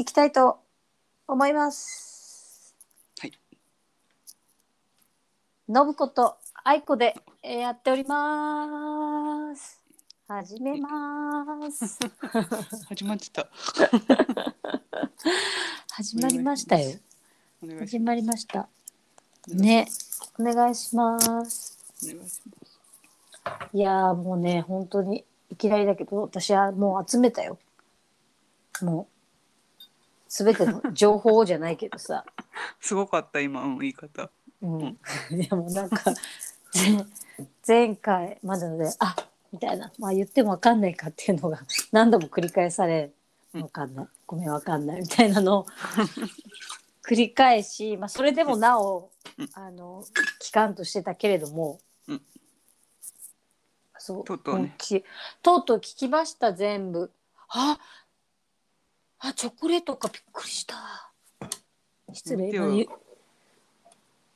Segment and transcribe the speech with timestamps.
[0.00, 0.60] いきたいと
[1.28, 2.74] 思います。
[3.18, 3.38] はい。
[5.68, 9.78] 信子と愛子でえーやっております。
[10.26, 11.98] 始めます。
[12.88, 13.50] 始まってた。
[15.92, 16.98] 始まりましたよ。
[17.62, 18.70] お願いし始まりました。
[19.48, 19.86] ね、
[20.38, 21.78] お願いします。
[22.02, 22.42] お願いします。
[23.74, 27.58] いやーもうね本当にいきなりだけど私はもう集めたよ。
[28.80, 29.19] もう
[30.30, 32.24] すべての情報じゃないけどさ。
[32.80, 34.30] すごかった今うん言い方。
[34.62, 34.98] うん、
[35.36, 36.14] でもなんか
[36.72, 37.06] 前
[37.90, 39.16] 前回までのであ
[39.52, 41.60] みたいな、まあ、言っても分かんないかっていうのが
[41.90, 43.10] 何度も繰り返され
[43.54, 45.66] うん分かんないごめん分かんないみたいなのを
[47.02, 49.50] 繰り返し、まあ、それでもなおうん。
[49.54, 50.04] あの
[50.38, 52.22] 期間としてたけれども、うん。
[53.98, 54.62] そうとうとうね。
[54.62, 55.04] もき
[55.42, 57.10] とうとう聞きました全部。
[57.48, 57.80] あ
[59.20, 61.12] あチョコレートかびっくりした。
[62.12, 62.46] 失礼。
[62.46, 62.72] 見てよ。
[62.72, 62.86] ゆ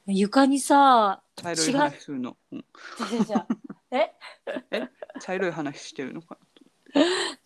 [0.06, 1.76] 床にさ茶色い違う。
[1.78, 2.36] 話するの。
[2.52, 3.46] うん、違う違う。
[3.90, 4.12] え？
[5.20, 6.36] 茶色い話してるのか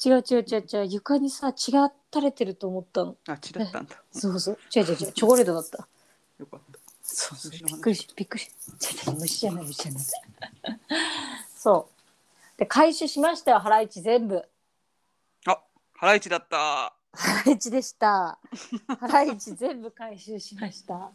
[0.04, 0.86] 違う違う違う違う。
[0.86, 3.16] 床にさ血が垂れてると思ったの。
[3.26, 3.34] な。
[3.34, 4.02] あ血だったんだ。
[4.10, 4.58] そうそう。
[4.74, 4.96] 違う違う違う。
[4.96, 5.88] チョコレートだった。
[6.38, 6.78] よかった。
[7.02, 7.52] そうそう。
[7.52, 8.50] びっくりしびっくりし。
[9.08, 10.04] 違う違う虫じゃない虫じゃない。
[11.54, 12.58] そう。
[12.58, 14.42] で回収しましたよハライチ全部。
[15.46, 15.62] あ
[15.94, 16.92] ハライチだった。
[17.12, 18.38] ハライチでした。
[19.00, 21.10] ハライチ全部回収しました。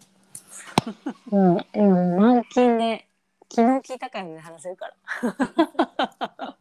[1.31, 3.08] うんうん満金ね
[3.50, 6.58] 昨日聞いたからね話せるから。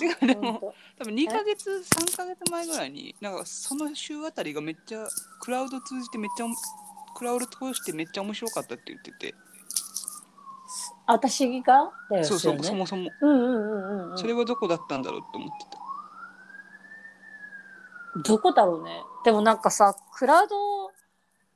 [0.00, 5.06] 違うでもほんと多分2ヶ月3ヶ月前ぐらいになんかその週あたりがめっちゃ
[5.40, 6.56] クラウド通じてめっちゃおも
[7.14, 9.34] クラウド通してめっちゃ面白かったって言ってて、
[11.06, 13.10] 私がだよそうそう、ねそもそも。
[13.20, 14.18] うんうんうんうんうん。
[14.18, 15.78] それはどこだったんだろうって思ってた。
[18.16, 19.02] どこだろうね。
[19.24, 20.90] でもなんかさクラウド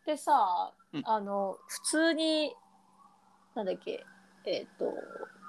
[0.07, 1.03] でさ、うん。
[1.05, 2.55] あの普通に
[3.55, 4.05] なんだっけ
[4.47, 4.93] えっ、と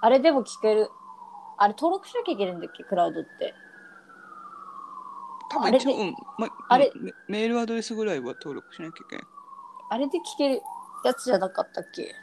[0.02, 0.90] あれでも聞ける
[1.58, 3.54] あれ登録しなきゃいけないんだっけクラウドって。
[5.50, 6.16] 多あれで分一応、うん。
[6.38, 7.04] まあれうん。
[7.04, 9.26] メメールアドレスぐらいは登録しなきゃいけない。
[9.90, 10.62] あれで聞ける
[11.06, 12.14] やつじゃなかったっけ？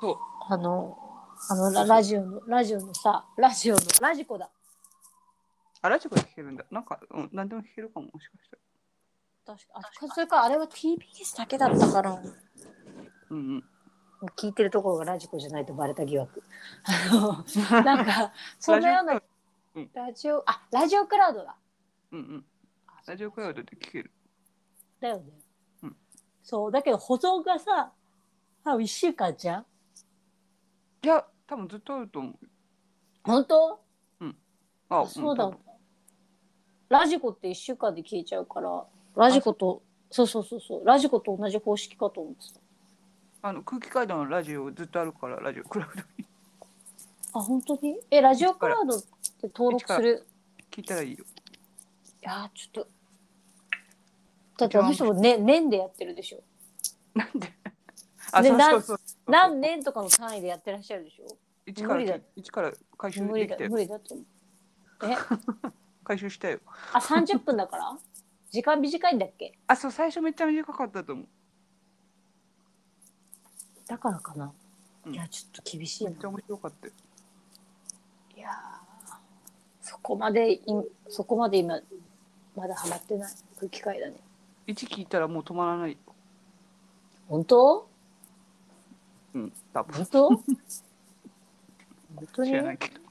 [0.00, 0.16] そう。
[0.48, 0.96] あの
[1.48, 4.48] あのララジオのラジオのさラジオのラジコだ
[5.82, 6.64] あラジコで聞けるんだ。
[6.70, 9.56] なんか、うん、何でも聞けるかも、もしかしたら。
[9.56, 12.22] 確かあそれからあれは TBS だけだったから。
[13.30, 13.64] うんうん。
[14.36, 16.44] 聞いてるところがラジコじゃないとバレた疑惑。
[16.84, 17.42] あ
[17.74, 19.22] のなんかそんなような
[19.74, 19.90] うん。
[19.92, 21.56] ラジオあラジオクラウドだ。
[22.12, 22.46] うんうん。
[23.04, 24.12] ラジオクラウドで聞ける。
[25.00, 25.32] だよね、
[25.82, 25.96] うん。
[26.44, 27.92] そうだけど保存がさ
[28.62, 29.66] 多分1週間じゃん。
[31.02, 32.38] いや、多分ずっとあると思う。
[33.24, 33.82] 本当？
[34.92, 35.50] ああそうだ、
[36.92, 38.84] ラジコって1週間で消えちゃうから
[39.16, 42.40] ラジコとそうそうそうそうラジコと同じ方式かと思って
[43.40, 46.24] あの空気階段のラジオずっとあるから、ラジオクラウドに。
[47.32, 47.98] たあ本当に？
[48.10, 49.08] えラジオクラウドって
[49.44, 50.26] 登録する？
[50.70, 51.24] 聞いたらいいよ。
[51.24, 51.26] い
[52.20, 52.88] やーちょっと。
[54.58, 56.42] だってあの人も、ね、年でやってるでしょ。
[57.14, 57.50] なんで？
[58.30, 58.98] あ、でなそうそうそう。
[58.98, 59.30] そう。
[59.30, 61.36] 何年とかの単位でやってらっしゃるでしょ。
[61.66, 62.16] 一から無理だ。
[62.36, 63.70] 一から回収無理だできたよ。
[63.70, 64.26] 無理だと思う
[65.10, 65.16] え？
[66.04, 66.60] 回収したよ。
[66.92, 67.98] あ30分だから？
[68.50, 69.58] 時間短いんだっけ？
[69.66, 71.26] あ、そう、最初めっちゃ短かったと思う。
[73.86, 74.52] だからかな、
[75.06, 76.92] うんいやちょっと厳しいなめっちゃ面白かったよ。
[78.36, 79.14] いやー
[79.82, 80.62] そこまでい
[81.08, 81.80] そこまで今
[82.56, 84.16] まだハマってない空気階段に
[84.66, 85.98] 一聞いたらもう止まらないよ。
[87.28, 87.88] 本当？
[89.34, 90.28] うん、多分本当？
[90.28, 90.44] 本
[92.32, 93.01] 当に知らないけど。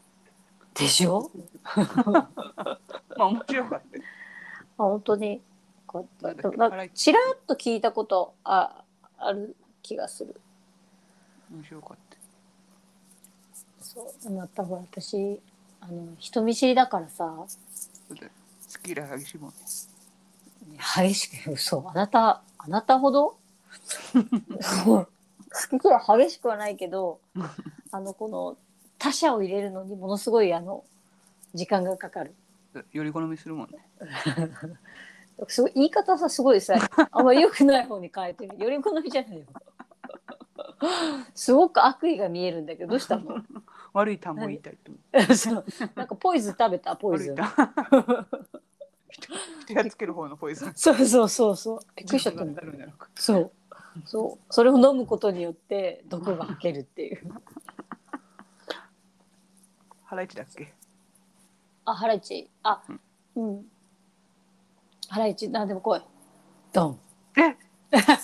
[0.75, 1.29] でしょ？
[2.05, 2.29] ま
[3.17, 3.97] あ面白かった。
[3.97, 4.03] よ。
[4.77, 5.41] あ本当に
[6.21, 8.83] なんかちらっと聞いたことあ
[9.17, 10.39] ある気がする。
[11.51, 12.15] 面白かった。
[12.15, 12.21] よ。
[13.81, 14.23] そう。
[14.23, 15.39] でもやっぱほら私
[15.81, 17.25] あの人見知りだからさ。
[17.35, 17.45] 好
[18.81, 19.55] き嫌い激しいもんね。
[20.95, 23.37] 激しく嘘あなたあなたほど？
[24.13, 25.05] 好
[25.79, 27.19] き嫌い激しくはないけど
[27.91, 28.57] あのこの
[29.01, 30.83] 他者を入れるのにものすごいあの
[31.55, 32.35] 時間がかかる。
[32.93, 33.79] より好みするもんね。
[35.47, 36.75] すごい言い方さすごいさ
[37.11, 39.45] あんま良くない方に変えてるより好みじゃないよ。
[41.33, 43.43] すごく悪意が見えるんだけどどうしたの？
[43.93, 45.33] 悪い単語言いたいと思う。
[45.35, 45.65] そう。
[45.95, 47.35] なんかポイズン食べたポイズン。
[47.35, 48.15] 悪い単
[49.65, 50.73] 人がつける方のポイズン。
[50.75, 51.79] そうそうそうそう。
[51.95, 52.45] びっくりしちゃった
[53.15, 53.51] そう。
[54.05, 54.53] そう。
[54.53, 57.33] それを飲むことによって毒が吐けるっていう
[60.11, 60.73] ハライチだっけ？
[61.85, 62.49] あハライチ。
[62.63, 62.83] あ
[63.33, 63.65] うん。
[65.07, 65.47] ハライチ。
[65.47, 66.01] 何でも来い。
[66.73, 66.99] ドン。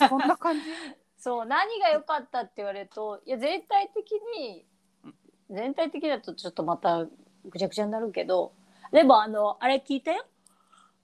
[0.10, 0.66] こんな感じ？
[1.18, 4.66] そう何が良かったって言われるといや全体的に
[5.50, 8.52] 全体的だとちょっとまたぐちゃぐちゃになるけど
[8.92, 10.26] でもあのあれ聞いたよ？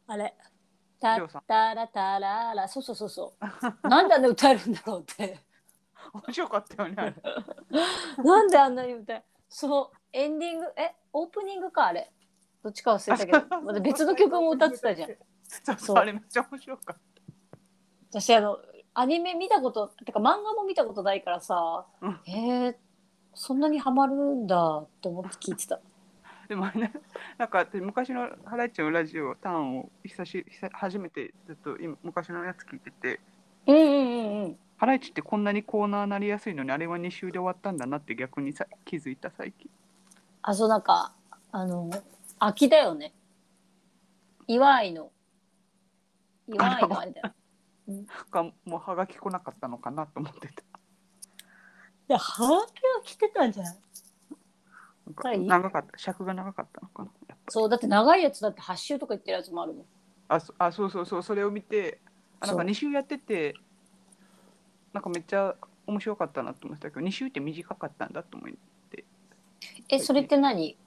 [0.07, 0.35] あれ
[0.99, 1.43] 「タッりょうさん。
[1.47, 3.33] タラタララ」そうそうそうそ
[3.85, 3.87] う。
[3.87, 5.39] なんであんな歌えるんだろうって。
[6.13, 7.15] 面白かったよねあれ。
[8.21, 12.11] なんであんなに歌えそうエンディングえオープニングかあれ？
[12.63, 13.61] どっちか忘れたけど。
[13.61, 15.77] また別の曲も歌ってたじゃん。
[15.77, 15.97] そう。
[15.97, 16.97] あれめっちゃ面白かっ
[18.09, 18.59] 私あの
[18.93, 22.19] アニメ見たことてか漫画も見たことないからさ、うん。
[22.27, 22.75] えー、
[23.33, 25.77] そんなにハマるんだと思って聞いてた。
[25.77, 25.83] た
[26.47, 26.93] でもあれね
[27.39, 33.19] なんか私昔のハライチのラジオターンを久し久初めてずっと今昔のやつ聞いてて。
[33.65, 34.59] うんうんうんうん。
[34.77, 39.69] ハライチってこんなにコーナーなりやすいのにあれは2週で終わったんだなって逆にさ気づいた最近
[40.43, 41.13] あそうなんか
[41.51, 41.89] あの
[42.39, 43.13] 秋だよね。
[44.47, 45.11] 岩井の。
[46.47, 47.31] 岩井のあれだよ。
[48.29, 50.53] がもうはがき来なかったのかなと思ってた。
[50.53, 50.55] い
[52.09, 52.67] やハガキは
[53.03, 53.77] 来てたんじゃない？
[55.05, 55.39] なんかはい。
[55.39, 55.97] 長かった。
[55.97, 57.51] 尺が長かったのかなやっぱ。
[57.51, 59.85] そうだって長いやつだって8週とか言ってるやつもあるもん。
[60.27, 61.99] あそあそうそうそうそれを見て
[62.41, 62.69] あなんかそう。
[62.69, 63.55] 2週やってて
[64.91, 65.55] なんかめっちゃ
[65.87, 68.57] 面白かったなと思ってたけど2週って短かったんだと思い
[69.89, 70.77] えそれって何？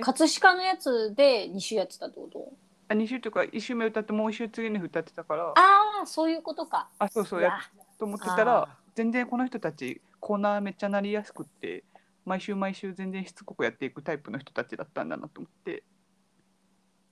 [0.00, 2.52] 葛飾のやつで2週やってたってこと？
[2.88, 5.48] あ2週というか1週目歌ってもう1週次の日歌ってたから。
[5.48, 5.54] あ
[6.02, 6.88] あそういうことか。
[6.98, 7.58] あそうそういやや
[7.98, 11.84] と思ってたら全然この人たちコーナーめっちゃなりやすくって
[12.24, 15.82] 毎週毎週全然しつこくやっていくタイプの人たちだったんだなと思って。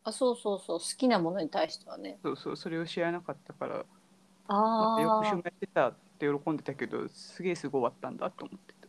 [0.04, 2.18] あそうそうそう好きなものに対してはね。
[2.22, 3.84] そうそうそれを知らなかったから
[4.48, 8.74] ああか翌週もやってたって喜んでたけどすげえすぐ終わったんだと思って。
[8.74, 8.81] た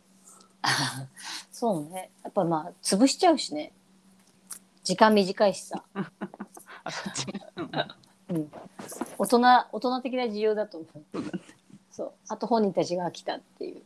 [1.52, 2.10] そうね。
[2.22, 3.72] やっぱまあ潰しちゃうしね。
[4.82, 5.84] 時間短いしさ。
[5.94, 7.26] あそっち
[8.30, 8.50] うん。
[9.18, 9.38] 大人
[9.72, 11.22] 大人的な事情だと思う。
[11.90, 12.12] そう。
[12.28, 13.82] あと本人たちが飽きたっていう、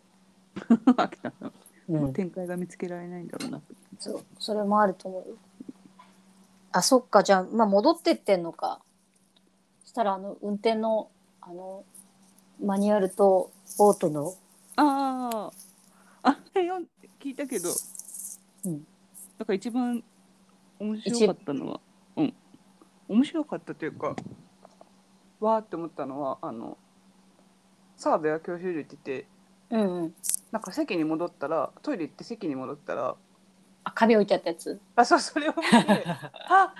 [0.92, 1.52] 飽きたな
[1.88, 3.62] うん、展開が見つけられないんだろうな。
[3.98, 4.24] そう。
[4.38, 5.28] それもあると思う。
[5.30, 5.36] よ
[6.72, 7.22] あそっか。
[7.22, 8.80] じゃあ、まあ、戻ってってんのか。
[9.84, 11.08] そしたらあの運転の
[11.40, 11.84] あの
[12.62, 14.34] マニュアルとボートの
[14.76, 15.52] ああ
[16.28, 16.80] あれよ
[17.20, 17.70] 聞いたけど、
[18.64, 18.86] うん。
[19.38, 20.02] なんか一番
[20.78, 21.80] 面白かったのは
[22.16, 22.34] うん。
[23.08, 24.14] 面白かったというか
[25.40, 26.76] わーって思ったのはあの
[27.96, 29.26] 澤部は教習所行ってて
[29.70, 30.14] うんうん。
[30.52, 33.16] なんか席に戻ったらトイレ行って席に戻ったら
[33.84, 34.80] あ紙置いてあったやつ。
[34.96, 36.04] あそうそれを見て
[36.48, 36.74] あ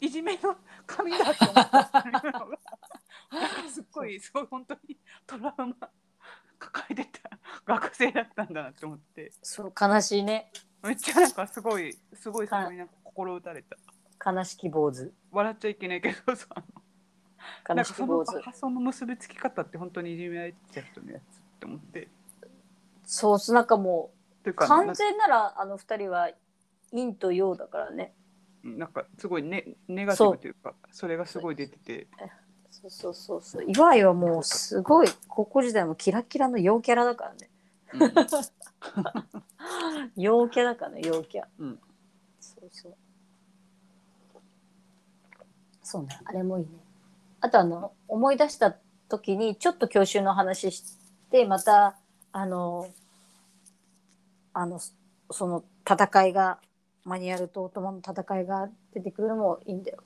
[0.00, 0.56] いじめの
[0.86, 4.96] 紙だと思ったっていうのがなんかすっごいすごい本当に
[5.26, 5.90] トラウマ
[6.58, 9.32] 抱えてた 学生だったんだなって思って。
[9.42, 10.52] そう悲しいね。
[10.82, 13.76] めっちゃなんかすごいすごいそれになんか心打たれた。
[14.32, 15.12] 悲しき坊主。
[15.30, 16.46] 笑っちゃいけないけどさ
[17.68, 18.40] な悲しき坊主。
[18.40, 21.24] 発想の結びつき方って本当にいじめられちゃう人のやつっ
[21.60, 22.08] て思って。
[23.04, 24.12] そうなんかも
[24.44, 26.30] う完全ならあの二人は
[26.90, 28.14] 陰と陽だからね。
[28.62, 32.06] なんかすごいネネガティブというかそれがすごい出てて
[32.70, 33.64] そうそうそうそう。
[33.66, 37.50] 岩井はもうすごい高校時代もキラキラの陽キャラだからね。
[37.94, 37.98] う
[40.20, 40.22] ん。
[40.22, 41.78] 陽キャだからね陽キャ、うん。
[42.40, 42.94] そうそう。
[45.82, 46.70] そうねあれもいいね。
[47.40, 48.76] あとあの思い出した
[49.08, 50.98] 時にちょっと教習の話し
[51.30, 51.96] てまた
[52.32, 52.88] あの
[54.52, 54.80] あの
[55.30, 56.58] その戦いが
[57.04, 59.98] マニュアルとオートマの戦いが出てくるのもいいんだよ。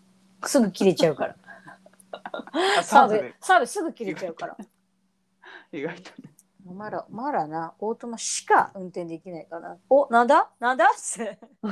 [0.45, 1.37] すぐ切れちゃうから
[2.13, 3.35] あサーブサーブで。
[3.41, 4.57] サーブすぐ切れちゃうから。
[5.73, 6.35] 意外とね。
[6.65, 7.75] まだまだな。
[7.81, 9.79] オートマしか運転できないかな。
[9.89, 10.51] おなんだ？
[10.61, 10.87] なんだ？
[10.87, 11.39] っつって。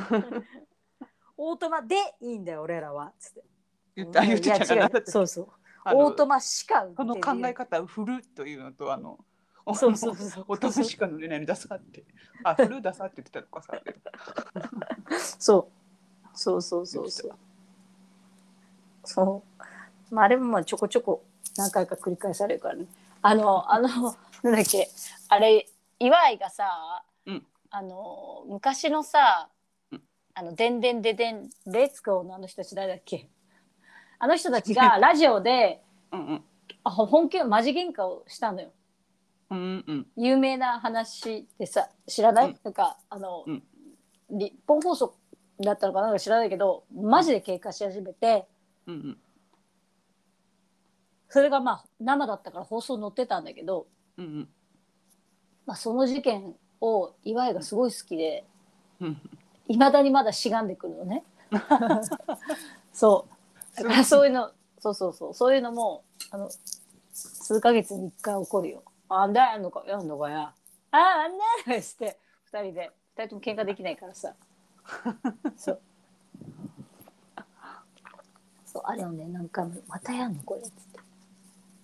[1.37, 3.13] オートマでいいんだよ俺らは。
[3.19, 3.45] つって。
[3.97, 4.81] 言ってあ言ってたかいや違う。
[4.83, 5.11] らだって。
[5.11, 5.49] そうそう。
[5.85, 7.37] あのオートマしか運そ転できない。
[7.37, 9.19] の考え方を振るというのとあの
[9.75, 10.45] そうそうそう。
[10.49, 12.05] おとしか乗れないの出さって。
[12.43, 13.81] あ振る出さって言ってたのかさ
[15.39, 16.29] そう。
[16.37, 17.39] そうそうそうそう。
[19.05, 19.63] そう
[20.11, 21.25] まああれもまあちょこちょこ
[21.57, 22.87] 何回か繰り返されるからね。
[23.23, 23.89] あのあの
[24.43, 24.89] なんだっけ？
[25.29, 25.67] あれ
[25.99, 27.47] 岩井がさ、うん。
[27.71, 29.49] あの昔のさ
[29.93, 30.03] うん
[30.35, 33.29] 「あのでんでんででんレッツゴー」のあの人たち誰だっけ？
[34.19, 36.45] あの人たちが ラジオでうんうん。
[36.85, 38.73] あ本気マジ喧嘩をしたのよ。
[39.51, 40.07] うんうん。
[40.17, 42.59] 有名な話でさ知らない、うん。
[42.63, 43.63] なんかあの、うん。
[44.31, 45.15] 日本放送
[45.61, 48.47] だったのかなんか知らないけどマジで喧嘩し始めて
[48.87, 49.21] うんうん
[51.31, 53.87] それがまあ生だったから放送載ってたんだけど、
[54.19, 54.49] うんうん
[55.67, 58.45] まあ、その事件を岩井がすごい好きで
[59.01, 59.21] うん
[59.69, 61.25] いまだにまだしがんでくるのね
[62.93, 63.27] そ
[63.75, 66.51] うだからそういうのそうそうそうそういうのもあの
[67.13, 68.83] 数ヶ月に一回起こるよ。
[69.09, 70.53] あんだやんのかやんのかや。
[70.93, 74.35] ああんだやして二人で二人とも喧嘩できないからさ。
[75.57, 75.81] そう。
[78.65, 80.90] そうあれをね何回もまたやんのこれっつって。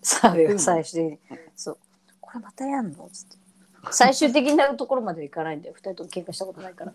[0.06, 1.78] さあ最終的にそう
[2.20, 3.06] これまたやんの？
[3.06, 3.36] っつって。
[3.90, 6.92] 最終的なところまではいかないんだよ二人とも喧嘩したことないから。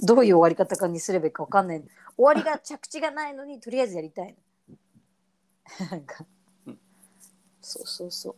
[0.00, 1.82] どういう終わり方かにすればいいかわかんない。
[2.16, 4.36] 終わりが着地がないのにとりあえずやりたい
[5.80, 5.86] の。
[5.90, 6.24] なんか
[6.66, 6.78] うん
[7.60, 8.36] そうそうそう。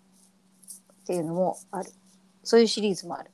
[1.02, 1.90] っていうのもある。
[2.42, 3.30] そういうシリーズもある。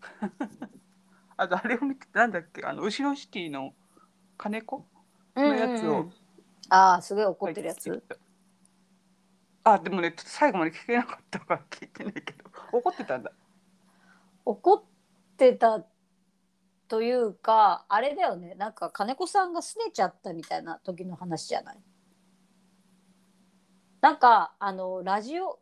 [1.36, 2.62] あとあれを見てなんだっけ？
[2.64, 3.74] あの後ろシティの
[4.36, 4.86] 金子
[5.34, 6.10] のやつを
[6.68, 8.02] ああ、すごい怒ってるやつ。
[9.64, 13.32] あでもねちょっと最後まで聞けなかったから聞いてないけど 怒ってたんだ
[14.44, 14.82] 怒っ
[15.36, 15.84] てた
[16.88, 18.56] というか、あれだよね。
[18.56, 21.80] なんか金子さんが拗ねちゃったみたいな時の話じゃない？
[24.00, 25.58] なんかあのラジオ、ん？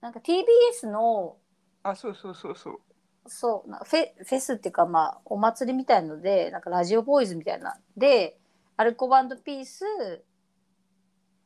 [0.00, 1.36] なんか TBS の
[1.82, 2.80] あそうそうそうそう
[3.26, 8.38] そうなフェフェスっていうかまあお祭りみたいのでなんかラジオボーイズみたいなで
[8.78, 9.84] アルコバンドピース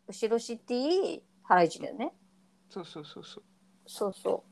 [0.06, 2.14] 後ろシティハライチだよね。
[2.70, 3.44] そうそうそうそう。
[3.86, 4.42] そうそう、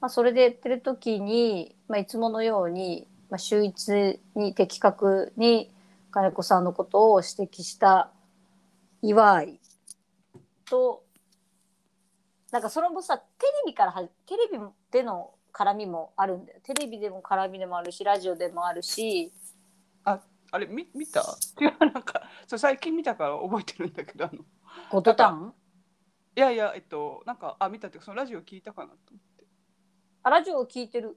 [0.00, 5.70] まあ、それでやってる時に、まあ、いつものように、まあ、週一に的確に
[6.10, 8.10] 金子さんのことを指摘した
[9.02, 9.60] 岩井
[10.64, 11.04] と
[12.50, 13.24] なんかそれもさテ
[13.66, 14.58] レビからはテレビ
[14.90, 16.60] での絡みもあるんだよ。
[16.62, 19.30] テレビでも絡みでもあるしラジオでもあるし。
[20.52, 21.20] あれ見見た？
[21.60, 24.42] 違 うなんかそう最近見たから覚えてるんだけどあの。
[24.90, 25.54] ゴッドタン？
[26.36, 29.44] いやいやえっとなんかあ見たっていうかそのラジオ聞いたかなと思って。
[30.22, 31.16] あラジオを聞いてる。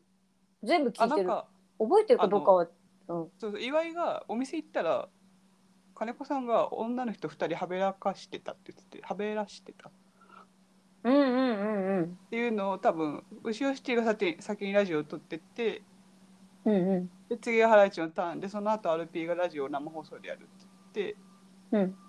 [0.64, 1.14] 全部聞いてる。
[1.14, 1.48] あなんか
[1.80, 2.70] 覚えてるかどうかはうん。
[3.08, 5.08] そうそう岩井がお店行ったら
[5.96, 9.90] 金子さんが女の人2人はべらかしてたって言っててはべらしてた。
[9.90, 9.92] っ
[11.04, 12.16] うんうんうんうん。
[12.30, 15.84] ていうのを多分後ろシティが先先にラジオを撮ってって
[16.66, 17.12] うんうん。
[17.30, 20.48] で次がハライチのターンでその後 RP がラジオを生放送でやる
[20.94, 21.18] って言って
[21.72, 22.03] うん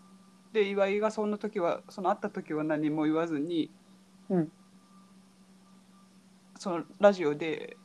[0.54, 3.72] で岩井がその時はその会った時は何も言わずに、
[4.30, 4.52] うん。
[6.56, 7.76] そのラジオで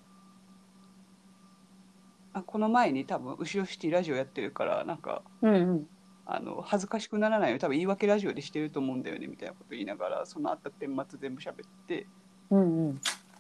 [2.32, 5.88] あこの前に多分後ろシティラジオやってるからなんかうんうん。
[6.28, 11.56] あの恥ずかしくならないように多分言い訳ラジオでしてると思うんだよねみたいなこと言いながらそのあった顛末全部喋っ
[11.88, 12.06] て
[12.52, 12.96] うんうん。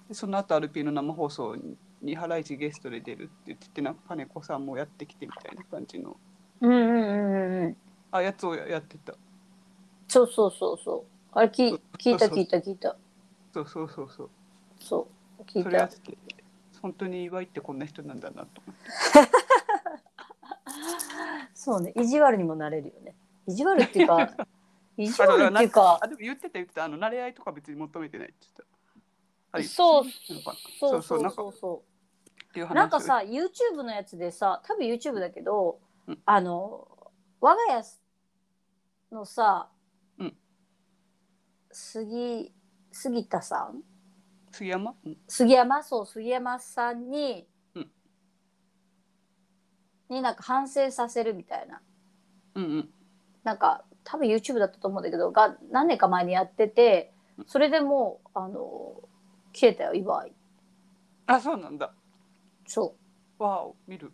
[0.07, 1.55] でその後 RP の生放送
[2.01, 6.17] にハライチゲストで出るって言っててなんか金子さんもやってきてみたいな感じの
[6.61, 7.77] うんうんうんうんうん
[8.11, 9.13] あやつをやってた。
[10.07, 11.03] そうそうそうそう。
[11.31, 12.95] あれ聞聞いた聞いた聞いた。
[13.53, 14.29] そうそうそうそう。
[14.79, 15.07] そ
[15.39, 15.69] う聞いた。
[15.69, 16.17] それやってて
[16.81, 18.61] 本当に岩井ってこんな人なんだなと。
[18.65, 18.89] 思って
[21.53, 23.15] そうね意地悪にもなれるよね。
[23.47, 24.29] 意地悪っていうか
[24.97, 26.85] 意地悪っていうかあでも言ってた言ってた。
[26.85, 29.57] あの慣れ合いとか別に求めてないって言ってた。
[29.57, 30.51] はいそうなのか。
[30.53, 31.35] なそうそうなんか。
[31.35, 31.83] そうそ
[32.49, 36.21] っていう話うなんかさ YouTube のやつでさ多分 YouTube だけど、うん。
[36.25, 36.87] あの
[37.41, 37.83] 我が家
[39.11, 39.69] のさ、
[40.17, 40.37] うん。
[41.71, 42.53] 杉
[42.91, 43.81] 杉田さん？
[44.51, 45.83] 杉山、うん、杉山？
[45.83, 47.91] そう杉山さんに、うん。
[50.09, 51.81] になんか反省させるみたいな。
[52.55, 52.89] うんうん。
[53.43, 57.13] なんか多分 YouTube だったと思うんだけどが何年か前にやってて
[57.47, 59.01] それでもうあの
[59.53, 60.33] 消えたよ岩井
[61.25, 61.93] あそうなんだ。
[62.67, 62.95] そ
[63.39, 64.11] わお見る。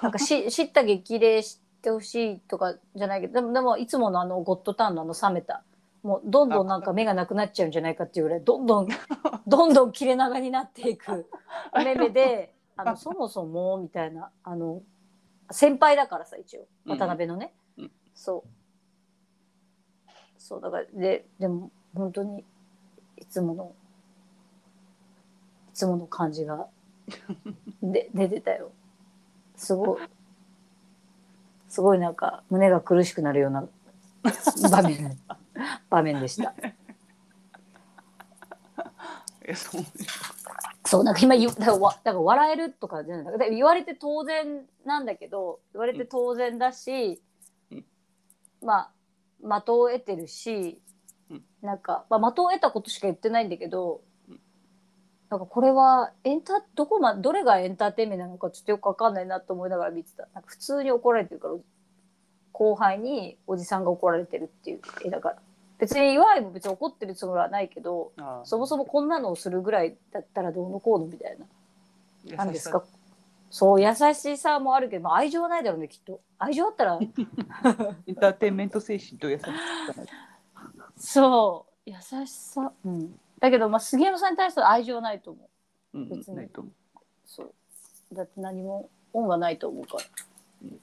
[0.00, 5.62] うなんかし知った激励してほしいとかじゃないけどでもでもいつものあのゴッドタンのあの冷めた。
[6.02, 8.88] もうどんどんなんか目がなくなっちゃうんじゃないかっていうぐらいどんどん
[9.46, 11.28] どんどん切れ長になっていく
[11.72, 14.82] お目目であの そもそもみたいなあの
[15.52, 17.92] 先輩だからさ一応渡辺のね、うん。
[18.14, 20.10] そう。
[20.38, 22.44] そうだからででも本当に
[23.16, 23.72] いつもの
[25.70, 26.66] いつもの感じが
[27.80, 28.72] で出てたよ。
[29.54, 30.00] すごい
[31.72, 33.66] すごいなんか胸が苦しくなるような
[34.70, 35.18] 場面。
[35.88, 36.52] 場面でした。
[39.42, 41.04] えそう。
[41.04, 43.24] なんか今言うだからわだから笑えるとかじゃない。
[43.24, 47.22] だから言われて当然なんだけど言われて当然だし、
[47.70, 47.86] うん。
[48.60, 48.92] ま
[49.42, 50.78] あ的を得てるし、
[51.30, 51.44] うん。
[51.62, 54.11] なんか、まあ、的を得たことしか言ってないんだけど、うん
[55.32, 60.28] なんかこれはエンタどこまどれがエンターテインメントなのかちょっとよくわかんないなと思いながら見てた。
[60.34, 61.54] なんか普通に怒られてるから
[62.52, 65.36] 後輩におじさんが怒られてるっていう絵だから
[65.78, 71.38] 別に岩井も別に怒ってるつもりはないけどあそもそもこんなのをするぐらいだったらどうのこうのみたい
[72.26, 72.44] な。
[72.52, 72.84] ですか？
[73.50, 76.20] そう優しさもあるけど、まあ、愛情はないだろうねきっと。
[76.38, 76.98] 愛情あったら。
[78.06, 79.50] エンターテインメント精神と優しさ
[80.98, 81.90] そう。
[81.90, 81.96] 優
[82.26, 85.50] しさ、うん、だけど、まあ、杉山さんに対しては愛情はないと思
[85.94, 85.98] う。
[85.98, 86.36] うん別に。
[86.36, 86.72] ないと思う。
[87.26, 87.52] そう。
[88.12, 90.04] だって何も恩がないと思うから、
[90.62, 90.80] うん。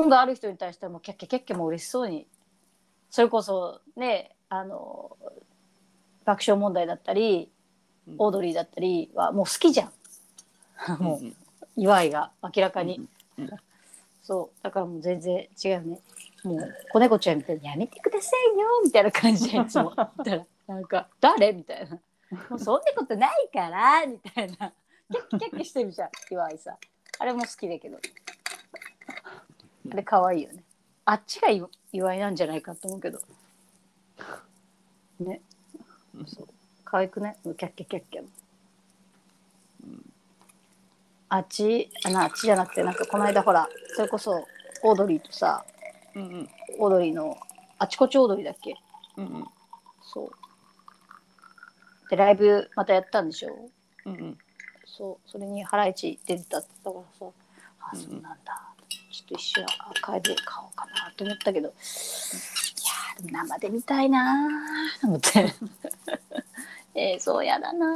[0.00, 2.26] 恩がある人に対してはもうキャッキャキャッキャも嬉しそうに。
[3.10, 5.14] それこそねあの
[6.24, 7.50] 爆笑問題だったり
[8.08, 8.14] うん。
[8.16, 9.92] オードリーだったりはもう好きじゃん。
[11.02, 11.32] もう
[11.76, 13.06] 祝いが明らかに、
[14.22, 14.62] そう。
[14.62, 16.00] だからもう全然違うね。
[16.44, 21.98] もう子猫ちゃんみたいに「やめてくださいよ」みたいな感じでいつも言ったらなんか「誰?」みたいな
[22.50, 24.72] 「もうそんなことないから」みたいな
[25.10, 26.76] キャッキャッキしてるじゃん岩井さん
[27.18, 27.98] あれも好きだけど
[29.92, 30.64] あれ可愛いよね
[31.04, 31.48] あっちが
[31.92, 33.20] 岩井なんじゃないかと思うけど
[35.20, 35.40] ね
[36.26, 36.48] そう
[36.84, 38.24] 可愛くないキャッキャッキャッキャ
[41.28, 44.46] あっちあなあっちじゃなくてなんかこの間ほらそれこそ
[44.82, 45.64] オードリーとさ
[46.14, 47.36] うんうんオードリーの
[47.78, 48.76] あちこちオードリーだっけ
[49.16, 49.46] うんうん
[50.02, 50.30] そう
[52.14, 53.68] でライブまたやったんでしょ？
[54.06, 54.38] うんうん。
[54.86, 57.34] そうそれにハライチ出てたって言ったからさ。
[57.80, 58.06] あうんうん。
[58.06, 58.62] そうなんだ。
[59.10, 61.68] ちょっと一瞬アーカイブで買おうかなと思ったけど。
[61.68, 65.00] いやーでも生で見たいなー。
[65.00, 65.54] と思って。
[66.94, 67.86] 映像やだな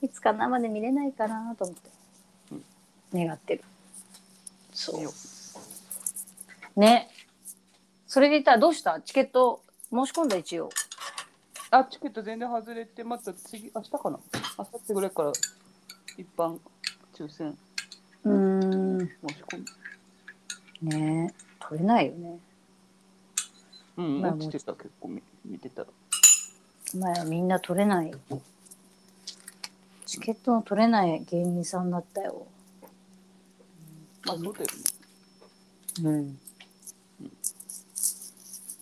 [0.00, 0.06] ー。
[0.06, 1.90] いつか生で見れないかなと思って。
[2.52, 3.26] うん。
[3.26, 3.64] 願ってる。
[4.72, 5.02] そう。
[5.02, 5.12] よ
[6.76, 7.10] ね。
[8.06, 9.00] それで言ったらどうした？
[9.02, 10.70] チケット申し込んだ一応
[11.70, 14.18] あチケット全然外れてまた次明日かな？
[14.58, 15.32] 明後日ぐらいから
[16.16, 16.58] 一般
[17.14, 17.58] 抽選。
[18.24, 19.00] うーん。
[19.00, 19.64] 申し込
[20.80, 20.88] む。
[20.90, 22.38] ね取れないよね。
[23.98, 25.82] うんまあ落ちてた結構見見てた。
[25.82, 25.88] ら
[26.98, 28.12] まあみんな取れない。
[30.06, 32.46] チケットの取れない芸人さんだったよ。
[34.24, 34.70] まあそうだよね。
[36.02, 36.38] うん。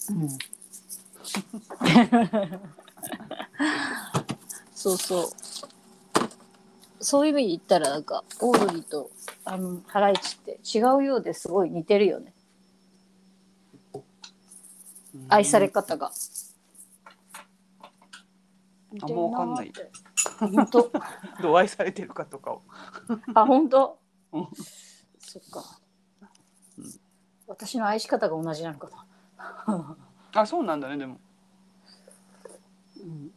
[0.08, 0.38] うん
[4.74, 5.26] そうそう
[7.00, 9.10] そういう意味で言ったらなんかオードリーと
[9.44, 12.32] あのハライチって違うようですごい似てるよね
[15.28, 16.12] 愛され方が。
[19.02, 19.72] あもうわかんない
[20.38, 20.90] 本当？
[21.42, 22.62] どう愛されてるかとかを
[23.34, 23.98] あ本当？
[24.32, 24.48] うん。
[25.18, 25.80] そっか
[26.78, 27.00] うん。
[27.46, 28.88] 私の愛し方が同じなのか
[29.66, 29.96] な。
[30.34, 31.18] あそうなんだねでも
[33.06, 33.30] うん。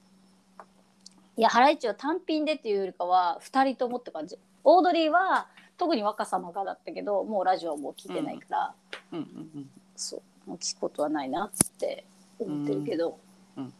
[1.38, 4.38] いやハライチは単品でっていうよりかは2人ともって感じ。
[4.64, 8.74] オードリーは特に若様がだったけどもうラジオはもう聞いてないから、
[9.14, 12.06] うんうんそうもう聞くことはないなって
[12.40, 13.20] 思ってるけど、
[13.56, 13.74] うんうん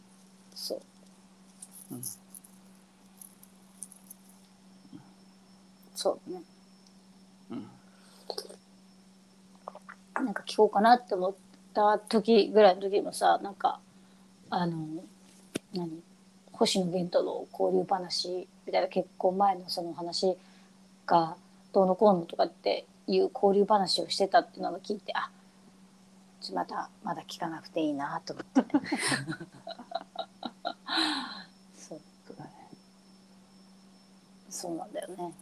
[0.54, 0.80] そう
[1.92, 2.02] うん。
[5.94, 6.30] そう。
[6.30, 6.42] ね。
[7.50, 7.66] うん。
[10.14, 11.34] なんか聞こうかなって思っ
[11.74, 13.80] た時ぐらいの時もさなんか
[14.50, 15.02] あの
[15.74, 16.02] 何？
[16.52, 20.36] 星野源との交流話みたいな結婚前のその話
[21.06, 21.36] が
[21.72, 25.30] どうのこうのとかっていう交流話をしてたっていうのを聞いてあ
[26.52, 28.60] まだまだ聞かなくていいなと思って。
[31.76, 32.00] そう
[32.38, 32.50] だね
[34.48, 35.32] そうなんだよね。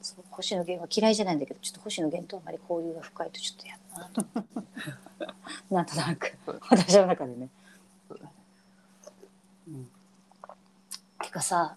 [0.00, 4.24] そう星野源は嫌いじゃないんだけどちょっと星野源とあまり交流が深いとちょっとやだなと。
[5.74, 6.36] なんとなく。
[6.68, 7.48] 私の中でね。
[8.08, 8.32] そうだね
[9.68, 9.84] うん、
[11.20, 11.76] てかさ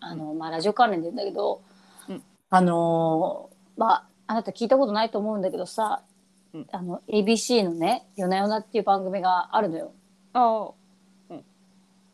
[0.00, 1.60] あの、まあ、ラジオ関連で言うんだけど、
[2.08, 2.22] うん。
[2.50, 6.02] あのーまああなた聞いたことないと思うんだけどさ、
[6.54, 6.66] うん。
[6.72, 9.92] あの ABC のね「夜な夜な」っていう番組があるのよ。
[10.32, 10.68] あ
[11.30, 11.34] あ。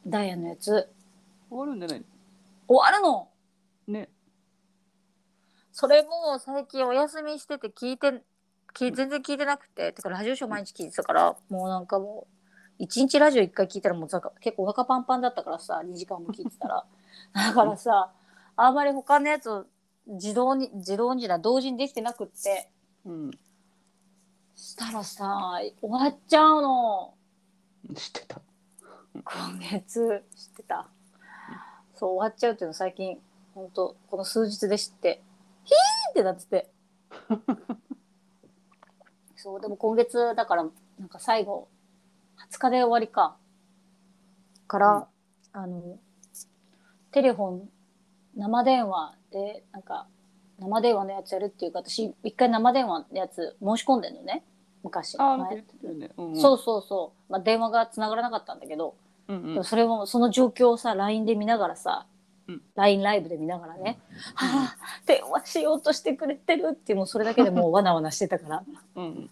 [0.07, 0.89] ダイヤのやつ。
[1.51, 2.05] 終わるんじゃない
[2.67, 3.29] 終わるの？
[3.87, 4.09] ね。
[5.73, 8.23] それも最近お休みしてて聞いて
[8.75, 9.93] 聞い全然聞いてなくて。
[9.93, 12.40] てかラジオショー毎日聞いてたからもうなんかもう
[12.81, 16.87] 一日ラジオ一回聞いたらもう結構お腹パンパンだったからさ2時間も聞いてたら。
[17.35, 18.11] だからさ
[18.57, 19.67] あんまり他のやつを
[20.07, 22.71] 自動に自動にじゃない同時にできてなくって。
[23.05, 23.31] うん。
[24.57, 27.13] したらさ終わっちゃうの。
[27.95, 28.41] 知ってた。
[29.13, 30.25] 今月。
[30.35, 30.89] 知ってた。
[31.95, 33.21] そう終わっちゃうっていうの最近
[33.55, 35.23] 本当この数日で知って。
[35.65, 35.79] ヒーン
[36.13, 36.71] ってなってて。
[39.37, 40.67] そうでも今月だから
[40.99, 41.69] なんか最後
[42.51, 43.37] 20日で終わりか。
[44.67, 45.09] から、
[45.53, 45.99] あの
[47.11, 47.69] テレフォン
[48.37, 50.07] 生電話でなんか
[50.61, 54.45] 生電話のやつやるっていうか私一回生電話のやつ申し込んでんのね。
[54.85, 55.27] 昔前。
[55.27, 55.65] あね。
[56.17, 56.41] うんうん。
[56.41, 58.95] そうそうそう、まあ、電話が繋がらなかったんだけど、
[59.29, 59.43] うんうん。
[59.55, 62.07] でもそれもその状況をさ LINE で見ながらさ、
[62.47, 62.63] うん。
[62.77, 63.99] LINE ライブで見ながらね
[64.35, 68.65] 「はあ電話しようとしてくれてる」ってもうそれだけでもうわなわなしてたから。
[68.97, 69.31] うんうん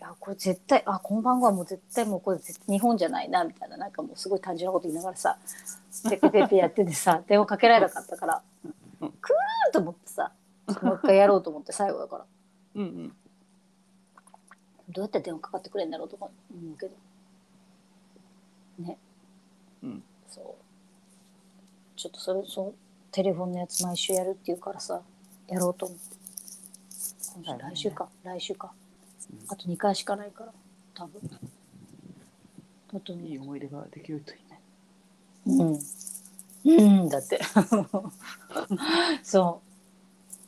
[0.00, 5.38] やこれ絶対あこの番号はもう絶対もうこれ日本じゃないなみたいななんかもうすごい単純なこと言いながらさ
[6.08, 8.42] ペペペペやっててさ 電話かけられなかったから
[9.00, 10.32] うんくーと思ってさ
[10.82, 12.24] もう一回やろうと思って最後だから。
[12.76, 13.12] うんうん。
[14.88, 16.92] どうやって電話かかってくれんだろうとか思うけど。
[18.78, 18.98] ね。
[19.82, 20.02] うん。
[20.28, 20.44] そう。
[21.96, 22.74] ちょっとそれそう
[23.10, 25.02] テレフォンのやつ毎週やるって言うからさ
[25.48, 26.20] やろうと思って。
[27.58, 28.72] 来週か来週か。
[28.72, 28.89] うん
[29.48, 30.52] あと2回しかないから
[30.94, 31.20] 多分。
[32.94, 34.60] あといい思い出ができるといいね。
[35.46, 35.78] うん、
[36.64, 37.40] うん、だって。
[39.22, 39.62] そ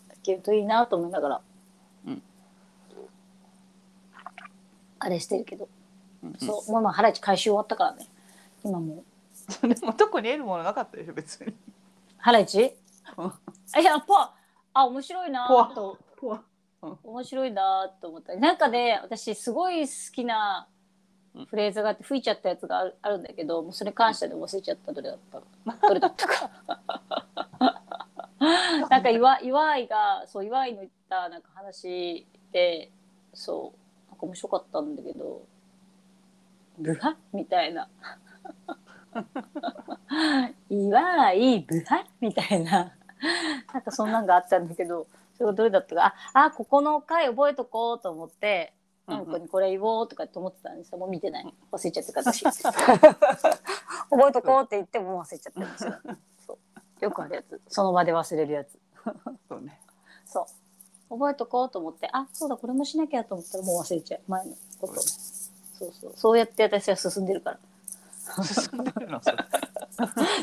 [0.09, 0.11] う。
[0.11, 1.41] できるといいなと思いながら、
[2.07, 2.23] うん。
[4.99, 5.69] あれしてるけど、
[6.23, 6.35] うん。
[6.39, 6.73] そう。
[6.73, 8.07] もうまあハライチ回収終わったからね。
[8.65, 8.97] 今もう。
[8.97, 9.03] うん
[9.63, 11.53] でも特に得るものなかったでしょ別に。
[12.17, 12.59] ハライチ？
[12.61, 14.33] いやポワ
[14.73, 15.99] あ面白いなと。
[16.17, 16.41] ポワ
[16.83, 18.35] 面白いなと思った。
[18.37, 20.67] なんかね私すごい好きな
[21.49, 25.47] フレーズがあって吹いちゃったやつがあるあるんだけどもうそれに関してでも忘れちゃったどれだったか
[25.89, 26.51] どれだったか。
[28.91, 32.91] なんか岩岩井がそう岩井の言ったなんか話で
[33.33, 33.73] そ
[34.09, 35.43] うなんか面白かったんだけど
[36.79, 37.89] 「ブハ?」みたいな
[40.69, 42.93] 「岩井ブハ?」みたいな。
[43.73, 45.07] なんかそんなんがあったんだけど
[45.43, 48.73] それがどれだったかああここの回覚えとこうと思って。
[49.05, 50.99] なんかにこれ言おうとかって思ってたんですよ。
[50.99, 51.55] もう見てない。
[51.73, 52.45] 忘れちゃってた私。
[52.47, 52.63] 覚
[54.29, 55.93] えとこうって言ってももう忘れちゃってるんですよ。
[57.11, 57.61] くあるやつ。
[57.67, 58.79] その場で忘れるやつ。
[59.49, 59.81] そうね
[60.25, 60.47] そ
[61.11, 61.19] う。
[61.19, 64.21] 覚えとこうと思って、あ、そうだ、これもしなきゃと思ったらもう忘れちゃう。
[64.29, 64.95] 前のこと。
[64.95, 66.13] そうそう。
[66.15, 67.59] そうやって私は進んでるか
[68.37, 68.45] ら。
[68.45, 69.21] 進んでるの？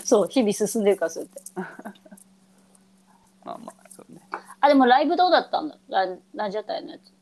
[0.04, 1.42] そ う、日々進んでるからそうやって。
[3.46, 3.79] まあまあ
[4.62, 5.78] あ、でもライブどうだったんだ？
[5.90, 7.14] ランランジャタイのやつ。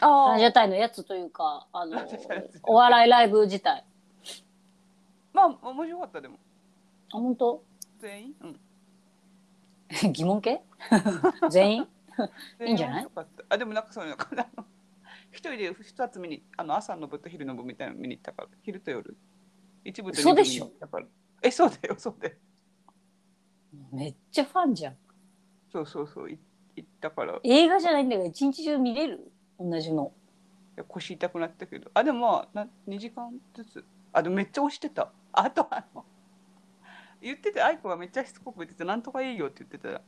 [0.00, 1.98] あランジャタイのやつというか、あの
[2.64, 3.84] お笑いライブ自体。
[5.32, 6.38] まあ面白かったでも。
[7.12, 7.62] あ、本当？
[7.98, 8.34] 全員？
[8.40, 8.60] うん。
[10.12, 10.62] 疑問系
[11.50, 11.88] 全員？
[12.58, 13.06] 全いいんじゃない？
[13.48, 14.46] あでもなんかそういうのかな。
[15.30, 18.48] 一人で二つ見にあの朝の部と昼の部みたいなの見に行ったから。
[18.62, 19.16] 昼と夜。
[19.84, 21.06] 一部と二部そうでしょ見に行ったから。
[21.42, 22.36] えそうだよそうだよ。
[23.92, 24.96] めっちゃファンじゃん。
[25.72, 26.30] そうそうそう。
[26.30, 26.38] い
[26.76, 27.38] 行ったから。
[27.42, 29.32] い映画じゃないんだから一日中見れる？
[29.58, 30.12] 同じの。
[30.76, 31.90] や腰痛くなったけど。
[31.94, 33.84] あでもまあな2時間ずつ。
[34.12, 35.10] あでもめっちゃ押してた。
[35.32, 36.04] あとあの
[37.20, 40.02] 言ってて愛子がめっちゃしつこく言っててなんとかいいよって言ってたい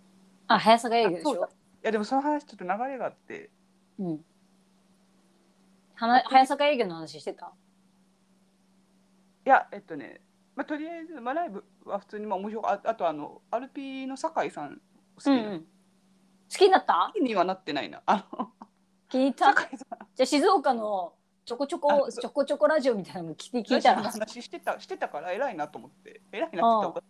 [0.46, 1.31] あ、早さが営業でしょ？
[1.31, 1.40] あそう。
[1.40, 1.49] だ。
[1.83, 3.51] やでもその話ちょっと流れがあって。
[3.99, 4.25] うん。
[5.94, 7.53] はな早坂営業の話してた？
[9.46, 10.20] いやえっとね、
[10.55, 14.81] まあ、とりあえず、まあ、ライブは普通にまあ面白いああとあのアルピーの酒井さん
[15.23, 15.61] 好きな、うんうん。
[15.61, 15.67] 好
[16.49, 17.13] きになった？
[17.15, 18.03] 好きにはなってないな。
[18.07, 18.51] あの
[19.09, 21.13] 気に入ったじゃあ静岡の
[21.45, 24.03] ちょこちょこちょこちょこラジオみたいなの聞い聞いたら。
[24.03, 26.21] 話してたしてたから偉いなと思って。
[26.33, 27.05] 偉いなって言ったら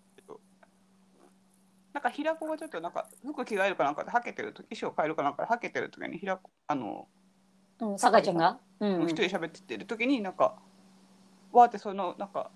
[1.92, 7.08] なんか平子がちょっとなんか服着替えるかなんかではけてる時衣装変えるかなんかではけてる時に平子あの
[7.80, 8.58] うん酒井ちゃんが？
[8.78, 8.94] うん。
[8.94, 10.54] うん一人で喋ってる時になんか
[11.52, 12.50] わーってそのなんか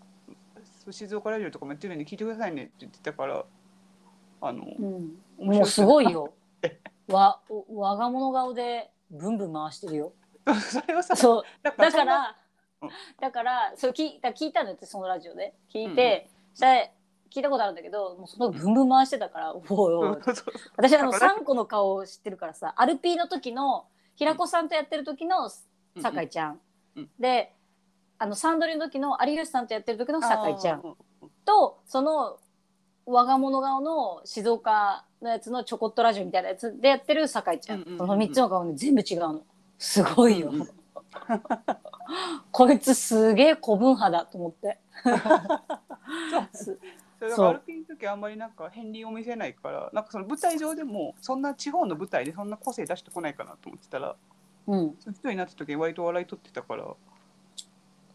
[0.90, 3.44] 静岡ラジオとかもやってるんで聞いてくださいねって言ってたから
[4.40, 6.10] あの、うんもうすごいよ。
[6.10, 6.34] よ
[7.14, 10.12] わお我が物顔でブンブン回してるよ。
[10.70, 11.42] それをさそう。
[11.62, 12.36] だだから
[12.82, 12.90] うん。
[13.20, 15.54] だからそれ聞いだ聞いたんだってそのラジオで。
[15.72, 16.94] 聞いて、それ
[17.30, 20.00] 聞いたことあるんだけどもうそのブンブン回してたから、おいお
[20.76, 25.50] 私あのだから3個の顔を知ってるからさアルピーの時の平子さんとやってる時の
[26.00, 26.60] 酒井ちゃん、
[26.96, 27.52] うんで
[28.16, 30.96] あのサンドリの時の有吉さんとやってる時の酒井ちゃん。
[31.44, 32.38] とその
[33.04, 39.42] 我が物顔の静岡のやつのちょこっとラジオみたいなやつでやってる酒井ちゃん,、うんうんうんその3つの顔ね全部違うの。
[39.78, 40.68] すごいよ、うんうん
[42.50, 44.78] こいつすげえ古文派だと思って。
[46.30, 46.48] そう。
[46.52, 46.78] す
[47.18, 54.16] それだそうアルピーの時あんまりなんか片鱗を見せないからなんかその舞台上でもそんな地方の舞台でそんな個性出してこないかなと思ってたら
[54.66, 54.96] うん。
[54.98, 56.84] その人になった時割と笑い取ってたから。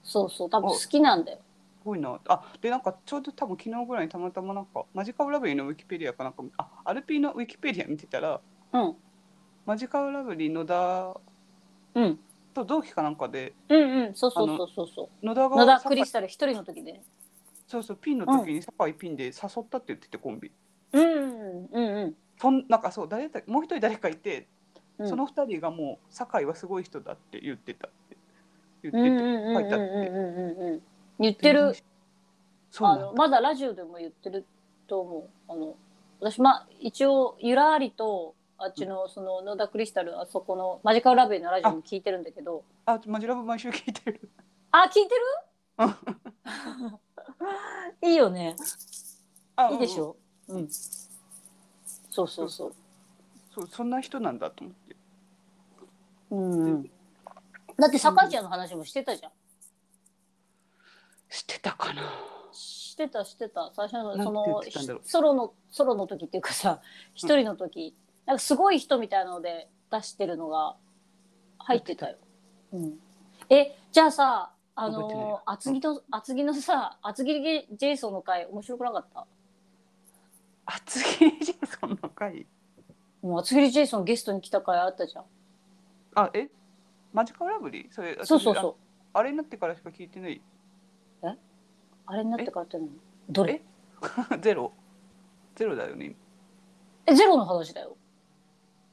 [0.03, 0.49] そうそう。
[0.49, 1.37] 多分好きなんだよ。
[1.37, 1.43] す
[1.83, 2.19] ごいな。
[2.27, 8.41] あでなんかちょうど多分昨日ぐらいにたまたまなんかマジカルラブリーのウィキペディアかなんかあアルピーのウィキペディア見てたら
[8.73, 8.95] うん。
[9.65, 11.17] マジカルラブリー野田
[11.95, 12.19] うん。
[12.53, 14.13] と同期かなんかでうんうん。
[14.15, 15.25] そうそうそうそうそう。
[15.25, 17.01] 野田が野田クリスタル一人の時で。
[17.67, 19.33] そうそうピンの時に酒井ピンで誘っ
[19.69, 20.51] たって言っててコンビ。
[20.93, 24.47] うんうんうんそんなんかそう誰だもう一人誰かいて
[24.97, 25.09] うん。
[25.09, 28.17] その二人がもう酒井はすごい人だって言ってたって
[28.83, 29.93] 言っててうんうんうんうん書いてあってうん。
[29.93, 30.81] うんうんうん
[31.19, 31.69] 言ってる。
[31.69, 31.73] あ
[32.71, 33.05] そうなんだ。
[33.07, 34.45] のまだラジオでも言ってる
[34.87, 35.29] と思う。
[35.51, 35.75] あの
[36.19, 42.63] 私まあ一応ゆらりとあっちのその野田クリスタルあそこのマジカルラブリーのラジオも聞いてるんだけど。
[42.85, 44.29] あマジラブ毎週聞いてる。
[44.71, 45.21] あ聞いてる？
[48.09, 48.55] いいよね。
[49.55, 50.15] あいいでしょ？
[50.47, 52.73] うんそうそうそう。
[53.53, 54.95] そうそんな人なんだと思って。
[56.31, 56.51] うん。
[56.51, 56.91] うん
[57.77, 59.31] だって坂井ちゃんの話もしてたじゃん
[61.29, 62.01] してたかな。
[62.51, 63.71] してたしてた。
[63.73, 64.61] 最初のその
[65.03, 66.81] ソロのソロの時っていうかさ
[67.13, 70.75] 一人の時、なんかすごい人みたいなので出してるのが
[71.59, 72.17] 入ってたよ。
[72.73, 72.99] うん、
[73.49, 79.25] えじゃあさあの厚木の厚木のさ厚切りジェイソンの回面白くなかった？
[80.65, 82.45] 厚切りジェイソンの回？
[83.21, 85.23] もう厚切りジェイソンゲストに来た回あったじゃん。
[86.15, 86.49] あえ？
[87.13, 87.93] マジカルラブリー？
[87.93, 88.75] それ私そうそうそう。
[89.13, 90.41] ああれになってからしか聞いてない？
[91.21, 92.89] あれになってからって何？
[93.29, 93.61] どれ？
[94.41, 94.73] ゼロ。
[95.55, 96.15] ゼロだよね。
[97.05, 97.97] えゼロの話だよ。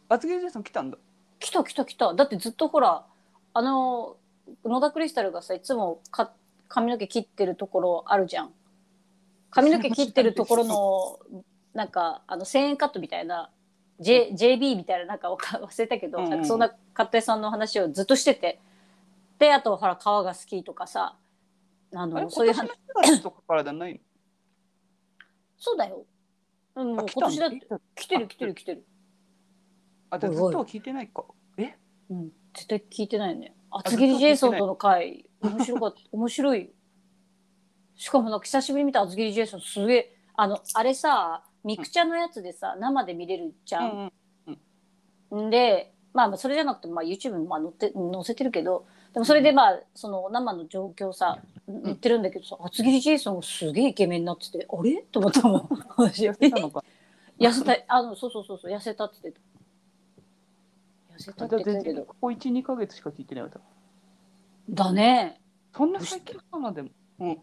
[0.08, 0.98] 厚切りジェイソン来たんだ。
[1.38, 2.12] 来た来た来た。
[2.12, 3.06] だってずっとほら
[3.54, 4.16] あの
[4.64, 6.32] 野田クリスタルがさいつもか
[6.68, 8.52] 髪の毛切ってるところあるじゃん。
[9.50, 11.18] 髪の毛切ってるところの
[11.72, 13.50] なんかあの1000円カットみたいな、
[14.00, 18.60] J、JB みたいななんか忘れたけど、うんうんなんかそんなカット屋さんの話をずっとしてて。
[19.38, 21.14] であとほら革が好きとかさ
[21.94, 23.98] あのそういう話今年の4月とかからじゃないの
[25.58, 26.04] そうだよ、
[26.74, 27.60] うん、もう今年だって
[27.94, 28.86] 来てる来てる来てる、
[30.10, 31.24] あじゃあずっとは聞いてないか。
[31.56, 31.76] え？
[32.10, 36.00] うん、絶対聞いてないよね厚切りジェイソンとの回面白かった。
[36.12, 36.64] 面白い。
[36.64, 36.66] よ
[37.96, 40.16] しかもなんか久しぶりに見た厚切りジェイソンすげえ。
[40.34, 44.12] あのあれさミクチャのやつでさ生で見れるじゃん、
[45.34, 45.50] ん。
[45.50, 55.02] でまあまあそれじゃなくて、まあ、YouTube にまあ載って載せてるけどでもそれでまあその生の状況さ言ってるんだけどさ厚切りジェイソンがすげえイケメンになっててあれ？
[55.10, 55.68] と思ったもん。
[55.96, 56.84] 私痩せたのか。
[57.40, 59.40] 痩せたあのそうそうそうそう痩せたって言って
[61.08, 61.14] た。
[61.14, 61.96] 痩せたって言ってたけど。
[61.96, 63.50] 然ここ12ヶ月しか聞いてないわ
[64.68, 65.40] だね。
[65.74, 67.40] そんな最近かなでもうん。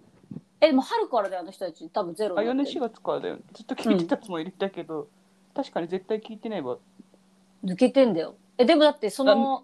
[0.61, 2.71] えでも春からであの人たち多分ゼロあ4になって。
[2.71, 5.07] 年4月からだよずっと聞いてたつもりだけど、
[5.55, 6.77] 確かに絶対聞いてないわ。
[7.63, 8.35] 抜けてんだよ。
[8.59, 9.63] えでもだってその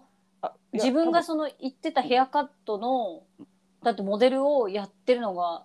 [0.72, 3.22] 自分が多その言ってたヘアカットの
[3.82, 5.64] だってモデルをやってるのが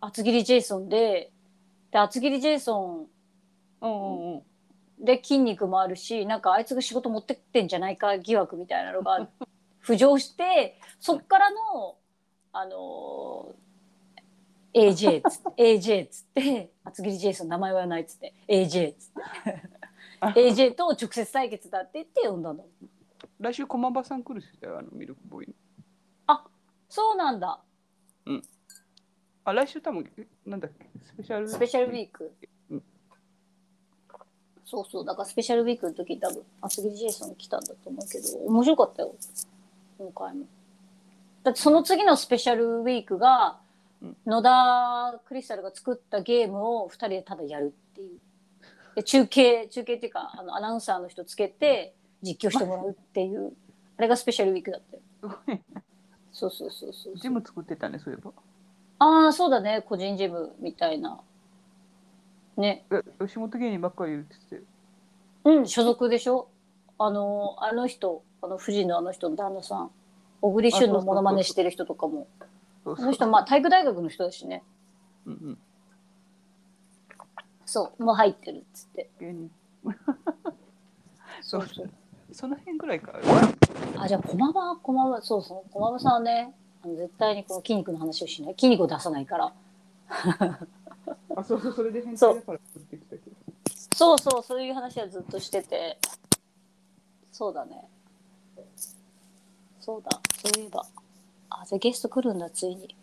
[0.00, 1.32] 厚切りジェイソンで
[1.90, 3.06] で厚切りジェイソ分
[3.80, 4.42] うんうん
[5.00, 9.28] で筋肉もあるしなんかあいつが仕事持ってってんじゃないか疑惑みたいなのが
[9.84, 11.96] 浮上して そっからの
[12.52, 13.54] あの
[14.74, 19.12] AJ っつって AJ っつって厚切りジェイソン名前はないっつって AJ っつっ
[19.44, 19.78] て。
[20.20, 22.66] AJ と直接対決だって言って呼んだの
[23.40, 25.54] 来週駒場さん来るしだよあのミルクボーイに
[26.90, 27.60] そうなんだ。
[29.44, 30.88] あ来週多分えなんだっけ？
[31.04, 32.32] スペシャルスペシャルウィーク。
[32.70, 32.82] うん。
[34.64, 39.14] そうそうだからスペシャルウィークの時多分厚切りジェイソン来たんだと思うけど面白かったよ
[39.98, 40.46] 今回も。
[41.42, 43.58] だってその次のスペシャルウィークが
[44.00, 44.16] うん。
[44.24, 48.18] 野田クリスタルが作ったゲームを2人でただやるっていう。
[48.94, 53.52] で中継中継っていうかあのアナウンサーの人つけて実況してもらうっていう。
[53.96, 55.60] あれがスペシャルウィークだったよ。
[56.32, 57.16] そうそうそうそう。
[57.16, 58.32] ジム作ってたねそういえば。
[59.00, 59.82] ああそうだね。
[59.82, 61.20] 個人ジムみたいな。
[62.56, 62.84] ね。
[62.92, 64.62] え吉本芸人ばっかり言ってて
[65.44, 66.48] うん所属でしょ。
[66.98, 69.90] あのあの人あの富士のあの人の旦那さん。
[70.40, 72.28] 小栗旬のモノマネしてる人とかも。
[72.84, 74.62] あの人まあ体育大学の人だしね。
[75.26, 75.58] うんうん。
[77.66, 79.10] そうもう入ってるっつって。
[79.18, 79.50] 芸人。
[81.42, 81.90] そうそう
[82.32, 83.12] その辺ぐらいか。
[83.96, 88.54] あじゃあ駒場駒場そうそう駒場さんはねあの絶対にこの筋肉の話をしない。
[88.54, 89.52] 筋肉を出さないから。
[91.36, 92.58] あそうそうそれで変そう態だから。
[92.66, 93.36] 作ってきたけど。
[93.94, 95.98] そうそうそういう話はずっとしてて。
[97.32, 97.82] そうだね。
[99.80, 100.84] そうだそういえば。
[101.50, 102.94] あじゃあゲスト来るんだついに。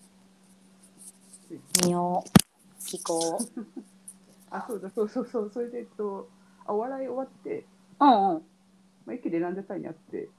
[1.84, 2.30] 見よう。
[2.84, 3.66] 聞こう。
[4.52, 5.52] あそうだそうそうそう。
[5.54, 6.28] それでえっと
[6.66, 7.66] あお笑い終わって、
[8.00, 8.46] うんうん
[9.06, 10.30] まあ、駅でランジャタイに会って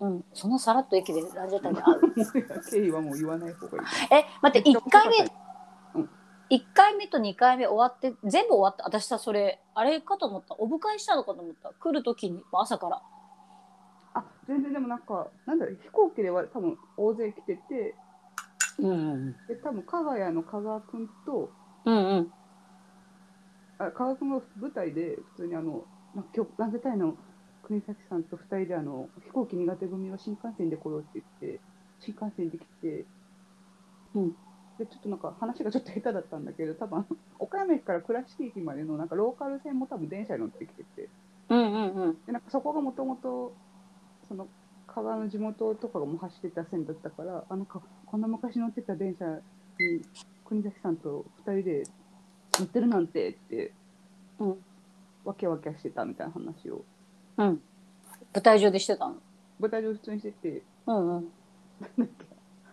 [0.00, 2.00] うん、そのさらっと駅でランジャタイに会う。
[2.70, 5.16] 経緯はもう言わない方がいいえ、待って、1回目
[5.94, 6.10] うん、
[6.48, 8.84] 一回目と2回目終わって、全部終わった。
[8.84, 10.56] 私さ、それ、あれかと思った。
[10.58, 11.72] お迎えしたのかと思った。
[11.78, 13.02] 来る時に、朝から。
[14.14, 17.94] あ全然でもなんかなんだろう飛行機では多分大勢来てて
[18.78, 19.32] うん。
[19.48, 21.50] で多分加賀谷の加賀君と
[21.84, 22.32] うんうん。
[23.78, 27.16] あ加賀君が舞台で普通にあのなんか今日ランジャタイの
[27.72, 31.60] 国崎さんと2人であの飛行機苦手組は新幹線で来ようって言って
[32.00, 33.06] 新幹線で来て、
[34.14, 34.36] うん。
[34.78, 37.06] でちょっとなんか話がちょっと下手だったんだけど多分
[37.38, 41.08] 岡山駅から倉敷駅までのなんかローカル線も多分電車に乗ってきてて。
[41.48, 42.16] うんうんうん。
[42.26, 43.54] でなんかそこがもともと
[44.28, 44.48] その
[44.86, 49.24] 加賀の地元とかがもう走ってた線だったからあなんかこんな昔乗ってた電車
[49.78, 50.02] に
[50.44, 51.82] 国崎さんと2人で
[52.58, 53.72] 乗ってるなんてって
[54.38, 54.58] うん。
[55.24, 56.84] わけわけしてたみたいな話を
[57.38, 57.62] うん。
[58.34, 59.16] 舞台上でしてたの？
[59.60, 60.62] 舞台上普通にしてて。
[60.86, 61.28] うんうん。
[61.96, 62.24] なんか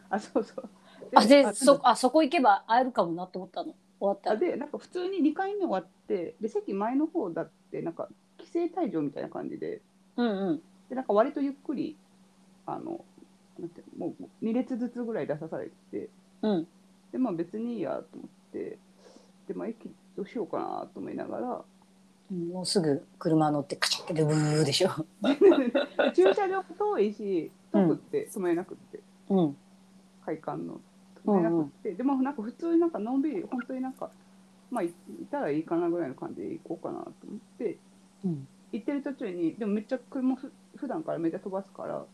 [0.10, 0.70] あそうそう。
[1.16, 3.74] あであそあそこ行けば会えるかもなと思ったの？
[4.00, 4.36] 終わったら。
[4.36, 9.82] あでなんか普通に2回目終わってで席前の方だってなんか規制退場みたいな感じで。
[10.18, 10.62] うんうん。
[10.90, 11.98] でなんか割とゆっくり
[12.66, 13.04] あの
[13.60, 16.10] なんてもう2列ずつぐらい出さされてて。
[16.42, 16.68] うん。
[17.12, 18.78] でまあ別にいいやと思って。
[19.48, 21.62] でまあ駅どうしようかなと思いながらうん
[22.30, 24.90] もうすぐ車乗ってカチャってブーでしょ。
[26.14, 29.58] 駐車場も遠いし遠くって止めれなくって、うん。
[30.26, 30.80] 会館の
[31.26, 34.12] 止めれなくって、でもなんか普通になんかのんびり本当になんか
[34.70, 37.78] まあいいたらいいかなぐらいの感じで行こうかなと思って。
[38.26, 38.48] うん。
[38.72, 42.06] 行ってる途中にでもめっちゃ車ふ普段からめっちゃ飛ばすから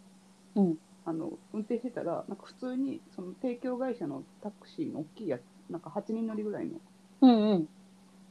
[0.56, 0.78] うん。
[1.04, 6.80] あの運転してたらなんか普通にその提供会社のタクシーの大きいやつなんか8人乗りぐらいの
[7.22, 7.70] うんうん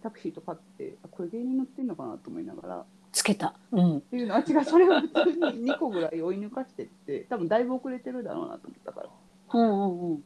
[0.05, 2.77] タクシーとかってあこれ芸人乗ってんのかなと思いながら。
[2.81, 3.55] っつけた。
[3.73, 4.01] うん。
[4.03, 9.09] ていうのは違うそれを普通に2個ぐらい追い抜かしてって多分だいぶ遅れてるだろうなと思ったから。
[9.55, 10.25] うんうんうん。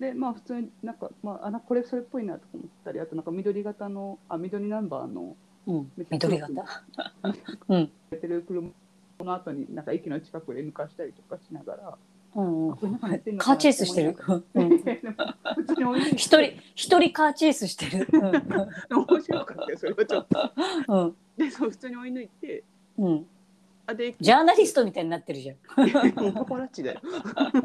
[0.00, 5.36] でまあ普通になんか、まあ、あなこれそれっぽいなとか思ったりあとなんか緑型のあ緑ナンバーの
[5.68, 5.92] うん。
[5.96, 6.84] 緑型。
[7.68, 7.90] うん。
[8.10, 8.70] 出 てる車
[9.20, 11.98] の後になんか駅の近くで抜かしたりとかしながら
[12.38, 14.16] うんカーなチェイスしてる。
[16.14, 16.42] 一人
[16.76, 18.06] 一人カーチェイスしてる。
[18.12, 20.52] 面白かったよそれはちょっと。
[20.86, 21.16] うん。
[21.36, 22.62] でそう普通に追い抜いて。
[22.98, 23.26] うん。
[23.88, 25.56] あでジャーナリストみたいになってるじゃん。
[25.64, 27.00] パパラッチだよ。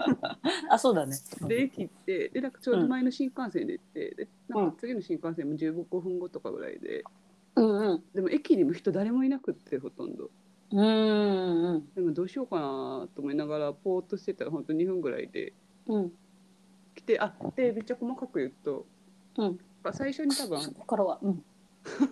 [0.71, 1.17] あそうだね。
[1.47, 7.03] で駅行ってでなんかちょうど前の新幹線で行って、でなんか次の新幹線も15分後とかぐらいで。
[7.57, 8.03] うんうん。
[8.15, 10.31] でも駅にも人誰もいなくってほとんど
[10.73, 15.53] うんうんでもどうしようかなと思いながらポーっとしてたら本当2分ぐらいで。
[15.87, 16.11] うん。
[16.95, 18.85] 来てあでめっちゃ細かく言うと、
[19.37, 19.59] うん。
[19.93, 21.43] 最初に多分そこからはうん。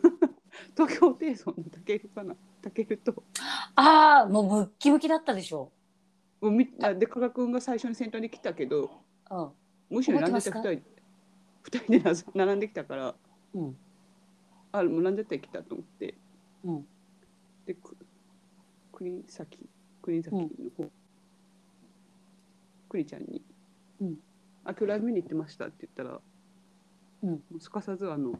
[0.78, 2.36] 東京ホテイソンのたけるかな？
[2.62, 3.24] たけると。
[3.76, 5.72] ああもうムッキムキだったでしょ。
[6.40, 8.92] もうみあで加賀君が最初に先頭に来たけど
[9.32, 9.52] うん。
[9.90, 10.84] むしろ並んでた2人。
[11.64, 13.16] 二人で並んできたから
[13.56, 13.78] うん。
[14.72, 16.16] あもう並んでたら来たと思って。
[16.64, 16.88] うん。
[17.66, 17.96] でく
[19.02, 19.58] 国崎
[20.04, 20.92] 国崎の方、
[22.90, 23.42] 栗ちゃんに。
[24.00, 24.20] うん
[24.64, 26.22] 「あ今日ライブ見に行ってました」って言ったら、
[27.24, 27.30] うん。
[27.32, 28.40] もうすかさずあの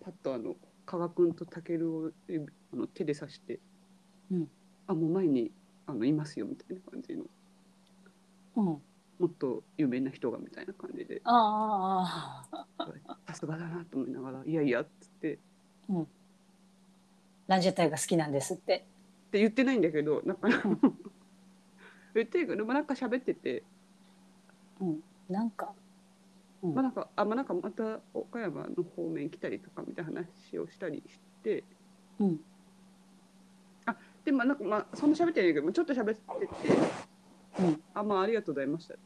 [0.00, 2.44] パッとあの加賀君とタケルを指
[2.74, 3.58] あの手で指して
[4.30, 4.50] 「うん。
[4.86, 5.50] あもう前に
[5.86, 7.24] あのいますよ」みたいな感じの。
[8.56, 8.64] うん。
[8.64, 8.82] も
[9.28, 11.22] っと有名な人がみたいな感じで。
[11.24, 12.46] あ
[12.76, 12.94] あ
[13.28, 15.38] さすがだなと思いながら「いやいや」っつって。
[17.48, 18.86] ランジャタイが好きなんですって
[19.32, 20.46] って言ってないんだけどなんか
[22.14, 23.64] 言ってるけど、まあ、なんか喋ってて、
[24.78, 25.72] うんなんか。
[26.62, 26.74] うん。
[26.74, 31.64] まあなんかあまあなんかまた岡山の方面来たりとかみたいな話をしたりして。
[32.20, 32.40] うん。
[34.26, 36.74] でまあなんかまあそんな喋ってないけどちょっと喋ってて。
[37.60, 38.98] うん「あまあありがとうございました」っ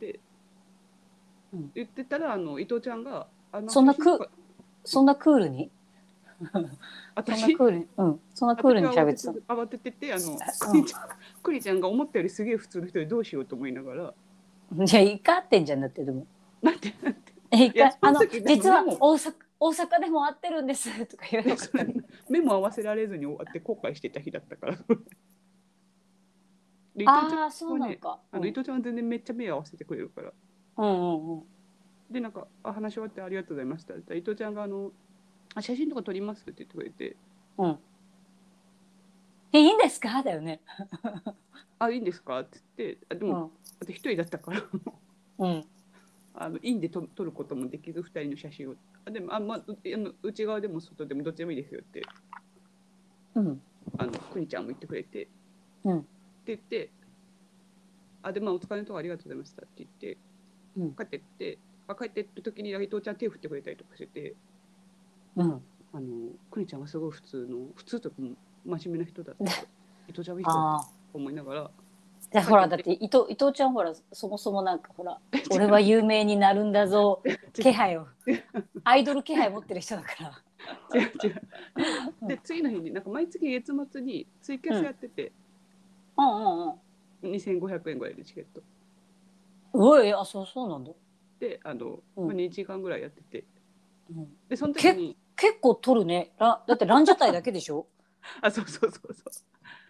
[0.00, 0.20] て
[1.52, 1.70] うん。
[1.74, 4.30] 言ってたらあの伊藤ちゃんが「あのそんなく写真とか
[4.84, 5.70] そんなクールに？
[6.52, 6.70] そんな
[7.14, 9.32] 私クールにうんそんなクールに喋ってた。
[9.32, 11.08] の慌てててあのうんクリちゃん。
[11.42, 14.14] クリちゃんが思ったよりすげえ普通の人でどうしようと思いながら。
[14.84, 16.26] じゃあ怒ってんじゃんだってでも。
[16.62, 16.92] なんて
[18.00, 21.84] あの実は大阪大阪でも会ってるんです とか言わなかった。
[22.28, 24.76] 目も合わせられずに終わって後悔してた日だったから。
[26.94, 28.20] で伊藤ちゃんああそうなのか。
[28.30, 30.32] あの伊藤ちゃんは全然めっちゃ目合わせてくれるから。
[30.78, 31.44] うんうんうん。
[32.10, 34.92] でなんかあ話し終わってありがとうございました伊藤ちゃんがあの
[35.56, 36.42] あ写真とか撮ります？
[36.42, 37.16] って言ってくれて。
[37.58, 37.78] うん
[39.52, 40.22] えいいんですか？
[40.22, 40.60] だよね。
[41.78, 42.40] あいいんですか？
[42.40, 43.06] って言って。
[43.08, 43.50] あでも、うん。
[43.80, 44.62] あと一人だったから。
[45.38, 45.64] うん。
[46.34, 48.74] あのインでと撮ることもできず二人の写真を。
[49.06, 52.02] あでもあ、まあ、うあの内側でも外でもどっちでもいいですよって。
[53.34, 53.62] うん。
[53.96, 55.26] あのくにちゃんも言ってくれて、
[55.84, 56.00] うん。
[56.00, 56.08] って
[56.48, 56.90] 言って。
[58.22, 60.18] あでまあお疲れのとこありがとうございましたって言って、
[60.76, 60.94] うん。
[60.94, 61.58] 帰ってって。
[61.88, 64.34] あ帰ってる時に伊藤ちゃん手振ってくれたりとかしてて
[65.36, 65.62] うん。
[65.92, 69.44] あのくにちゃんはすごい普通の普通と真面目な人だった。
[69.44, 69.66] から
[70.08, 71.70] 伊藤ちゃんはいいと思いながら。
[72.32, 75.20] じゃあほらだって伊藤伊藤ちゃんほらそもそもなんかほら
[75.52, 77.22] 俺は有名になるんだぞ
[77.54, 78.06] 気配を。
[78.84, 80.42] アイドル気配持ってる人だから。
[81.00, 81.28] 違う違
[82.24, 82.28] う。
[82.28, 85.32] で次の日になんか毎月月末にツイキャスやってて、
[86.16, 86.26] うん。
[86.26, 86.74] うんうん
[87.22, 88.62] 2500円ぐらいでチケット。
[89.72, 90.92] おいあそうそうなんだ、
[91.40, 92.26] であの、うん。
[92.26, 93.44] まあ、2時間ぐらいやってて。
[94.10, 97.86] うん、でその時に結構取るねラだってランジャタイだけでしょ？
[98.42, 99.32] あそうそうそうそう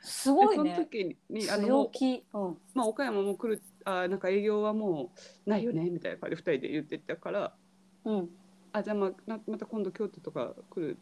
[0.03, 0.77] すごいでそのね。
[0.77, 1.91] 時にあの。
[2.35, 2.59] うん。
[2.75, 5.13] まあ、岡山も来るあなんか営業はも
[5.47, 5.89] うないよね？
[5.91, 7.57] みたいな感じで2人で言ってたから
[8.05, 8.31] うん。
[8.73, 10.99] あじゃあまあなまた今度京都とか来る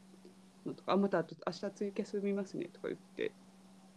[0.65, 3.33] のとかあまたあと明日ツイキャス見ますねとか言って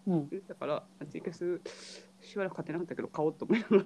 [0.07, 0.29] うん。
[0.29, 1.61] 言ってたからあツイキャス
[2.21, 3.85] しばらく買ってなかったけど買おうと思いなが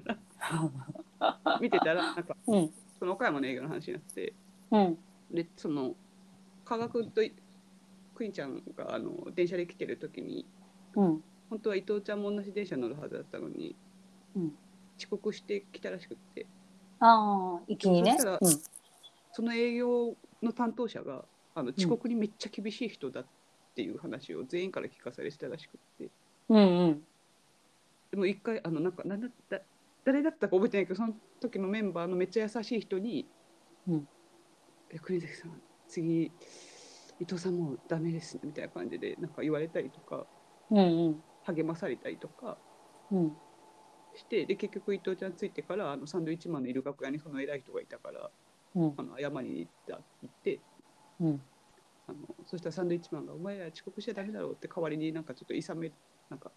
[1.19, 2.73] ら 見てたらなんかうん。
[2.99, 4.33] その岡山の営業の話になって
[4.71, 4.97] うん。
[5.31, 5.95] でその
[6.71, 7.21] 加賀君と
[8.15, 10.45] クイちゃんがあの電車で来てる時に
[10.95, 11.23] うん。
[11.49, 13.75] 本当は伊藤ちゃんも同じ電車に乗るはずだったのに、
[14.35, 14.51] うん
[14.97, 16.45] 遅刻してきたらしくって
[16.99, 18.11] ああ、一気にね。
[18.11, 18.61] そしたらうん。
[19.31, 23.25] その営業の担当者があの遅刻にめっちゃ厳しい人だっ
[23.75, 26.09] ていう話を全員から聞かされてたらしくって
[26.49, 27.03] うんうん。
[28.11, 29.59] でも一回あのなんかなんだった
[30.05, 33.27] 誰だったか覚えてないけどその時のメンバーのめっちゃ優しい人に
[33.87, 34.07] うん
[34.91, 35.61] 「え国崎さん
[35.91, 36.31] 次
[37.19, 40.25] 伊藤さんもうダメですね」みたいな感じでなんか言われたりとか
[40.71, 41.23] うんうん。
[41.43, 42.57] 励まされたりとか
[43.11, 43.37] うん。
[44.13, 48.31] してで結局伊藤ちゃんついてからあのサンドイッチマンのいる楽屋にその偉い人がいたから
[48.75, 50.61] うんあの謝りに行った行って
[51.19, 51.41] うん。
[52.07, 55.91] あのそしたらサンドイッチマンが「お前ら遅刻しちゃダメだろ」うって代わりになんかちょっといさめ
[56.29, 56.51] なんか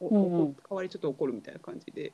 [0.00, 2.12] おうんうんお代わりちょっと怒るみたいな感じで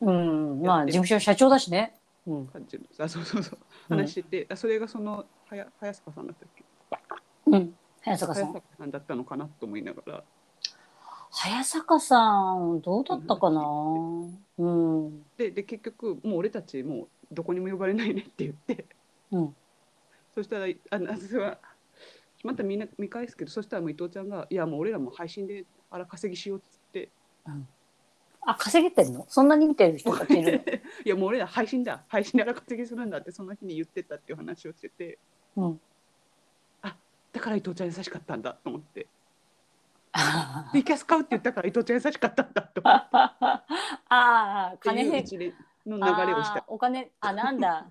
[0.00, 0.62] うん。
[0.62, 1.94] まあ、事務所社長だしね。
[2.26, 2.46] うん。
[2.46, 3.58] 感じのあそうそうそう
[3.90, 6.64] うん話してて、あそれがそのはや早坂さんだったっけ？
[7.46, 7.74] うん。
[8.02, 8.44] 早坂さん。
[8.46, 10.24] 早坂さんだったのかなと思いながら
[11.30, 13.62] 早坂さん、どうだったかな？
[14.58, 15.22] うん。
[15.36, 18.86] でで結局もう俺たちもうどこにも呼ばれないねって言って
[19.30, 19.56] うん。
[20.34, 21.58] そしたらあなそれは
[22.44, 27.10] またみんな見返すけどそしたらもう伊藤ちゃんが「いやもう俺らも配信であら稼ぎしよう」っつって
[28.50, 29.26] あ、稼げてんの？
[29.28, 30.62] そんなに見てる人たちいる
[31.04, 35.18] いやもう俺ら配信だ配信であら稼ぎするんだってその日に言ってたっていう話をしてて
[35.54, 35.68] の。
[35.68, 35.80] うん。
[37.30, 39.06] だから伊藤ちゃん優しかったんだと思って
[40.12, 43.08] あツイキャス買うって言ったから伊藤ちゃん優しかったんだと思って
[44.08, 45.20] あ、金ね。
[45.20, 47.86] っていう一連の流れをしたお金、あ、なんだ。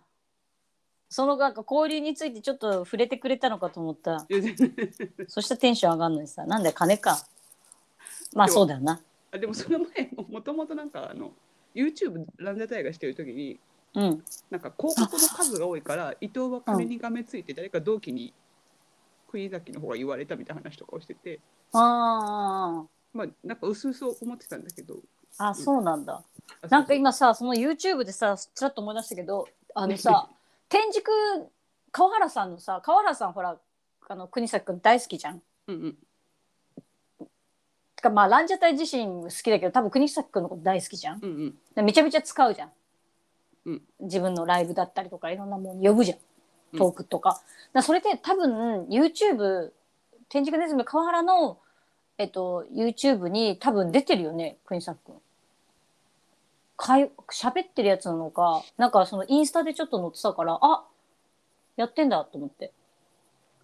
[1.10, 4.26] そのなんか交流についてちょっと触れてくれたのかと思った。
[5.28, 7.18] そしたらテンション上がるのにさ、なんだよ、金か。
[8.34, 9.00] まあ、そうだよな。
[9.38, 11.32] あでもその前ももともとなんかあの
[11.74, 13.60] YouTube ランジャタイがしてる時に
[13.98, 14.24] うん。
[14.50, 18.34] なんか広告の数が多いから伊藤は金にがめついて誰か同期に
[19.30, 21.40] 国崎の方が言われたみたいな話とかをしてて。
[21.74, 22.84] あ
[23.14, 25.00] まあなんか薄々思ってたんだけど。
[25.38, 26.24] あ、あ、そうなんだ。
[26.62, 30.30] あなんか今さ、その YouTube でさ、ちらっと思い出したけど、あのさ、
[30.70, 31.02] 天竺
[31.92, 33.60] 川原さんのさ、川原さんほら、
[34.10, 35.42] あの国崎くん大好きじゃん。
[35.68, 35.94] うんうん。
[35.94, 36.07] て
[38.02, 41.20] かまあランジャタイ自身好きだけど多分国崎くんのこと大好きじゃん。
[41.22, 41.56] うんうん。
[41.76, 42.72] でめちゃめちゃ使うじゃん、
[43.66, 43.82] うん。
[44.02, 46.78] 自分のライブだったりとかいろんなもの呼ぶじゃうん。
[46.78, 47.44] んトークとか,、だか
[47.74, 49.72] らそれで多分 YouTube
[50.30, 51.58] 天竺ネズミ川原の、
[52.18, 55.16] えっと、YouTube に多分出てるよね国崎くん。
[56.76, 60.84] かい喋ってるやつなのかなんかそのインスタでちょっと載ってたからあ
[61.76, 62.72] やってんだと思って。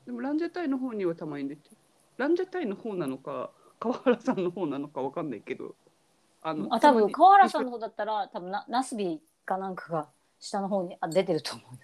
[0.06, 1.78] でもランジャタイの方にはたまに出てる。
[2.18, 3.52] ランジャタイの方なのか
[3.84, 5.76] 川原さんの方なのかわかんないけど
[6.42, 10.08] あのあ多分川原さんのの方だったら多分なナスビかなんかが
[10.40, 11.80] 下の方にあ出てると思うよ。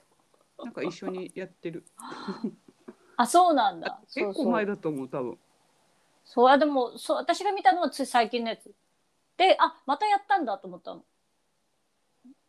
[0.64, 1.84] なんか一緒にやってる
[3.18, 4.00] あそうなんだ。
[4.08, 4.34] そ結。
[4.34, 5.38] 構前だと思う多分
[6.24, 8.72] そうあでもそう私が見たのはつい最近のやつ。
[9.38, 11.04] であまたやったんだと思ったの。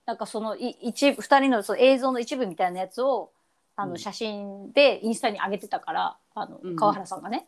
[0.07, 3.33] なんかそのい一二人のその映像の一部みたいなやつを
[3.77, 7.47] あうんの写真でインスタに上げてたから、あのうん川原さんがね。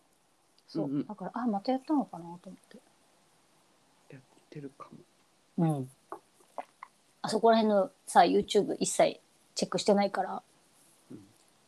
[0.73, 0.93] そう、うん。
[0.93, 0.99] う。
[1.01, 2.79] んだからあまたやったのかなと思って。
[4.11, 4.89] やってるか
[5.59, 5.79] も。
[5.79, 5.91] うん。
[7.21, 9.21] あそこら辺のさ YouTube 一切
[9.55, 10.43] チェックしてないから、
[11.11, 11.19] うん。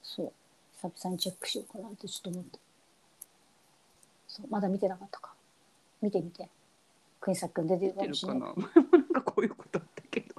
[0.02, 0.32] そう。
[0.72, 2.58] 久々にチェックしようかなってちょっと思って。
[4.26, 4.46] そう。
[4.48, 5.32] まだ見てなかったか。
[6.00, 6.48] 見てみて。
[7.20, 8.40] 国崎くん出てるか出てるかもしれない。
[8.40, 8.98] な前もな。
[8.98, 10.34] んかこういうことあったけど。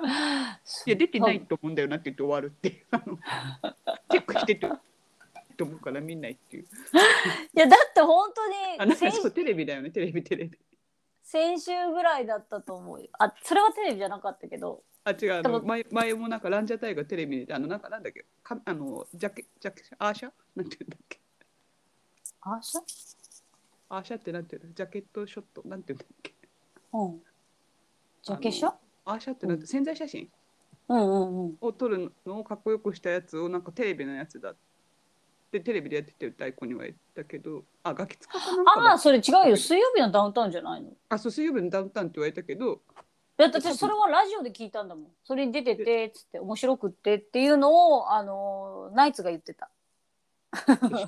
[0.86, 2.70] いや出てないと思うんだよなって言って終わるって
[4.10, 4.70] チェックしてて
[5.60, 6.56] と思うから見ないって。
[6.56, 6.66] い うい
[7.54, 8.40] やだって本当
[8.82, 9.90] あなんかに先そうテレビだよね。
[9.90, 10.58] テレビテレビ。
[11.22, 13.08] 先週ぐらいだったと思うよ。
[13.18, 14.82] あそれはテレビじゃなかったけど。
[15.04, 18.24] あ違うあでもの前前もなんかランジャタイがテレビであのなんかなんだっけ？
[18.42, 20.32] かあのジャケジャケアーシャ？
[20.56, 21.20] なんて言うんだっけ？
[22.42, 22.80] あしゃ
[23.90, 24.72] アーシャってなんていうの？
[24.72, 25.62] ジャケットショット？
[25.66, 26.34] なんて言うんだっけ？
[26.92, 27.22] うん。
[28.22, 30.30] ジャケ写アーシャってなんて、潜在写真？
[30.88, 31.58] うんうんうん。
[31.60, 34.60] を撮るのをかっこよくしたやつをなんかテレビのやつだって
[35.58, 38.86] テレビでやってて太鼓には言ったけどあガキ使かなんかだ。
[38.90, 39.56] ああそれ違うよ。
[39.56, 40.92] 水曜日のダウンタウンじゃないの。
[41.08, 42.80] あそう水曜日のダウンタウンって言われたけど
[43.36, 45.04] だって私それはラジオで聞いたんだもん。
[45.24, 49.70] それに出ててっつって面白くってっていうのをあのナイツが言ってた。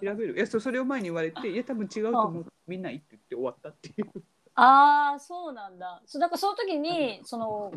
[0.01, 0.37] 調べる。
[0.37, 2.47] いやそそれを前に言われて いや多分違うと思う。
[2.67, 4.11] みんないいって言って終わったっていう。
[4.55, 6.03] ああそうなんだ。
[6.07, 7.73] そうだからその時にその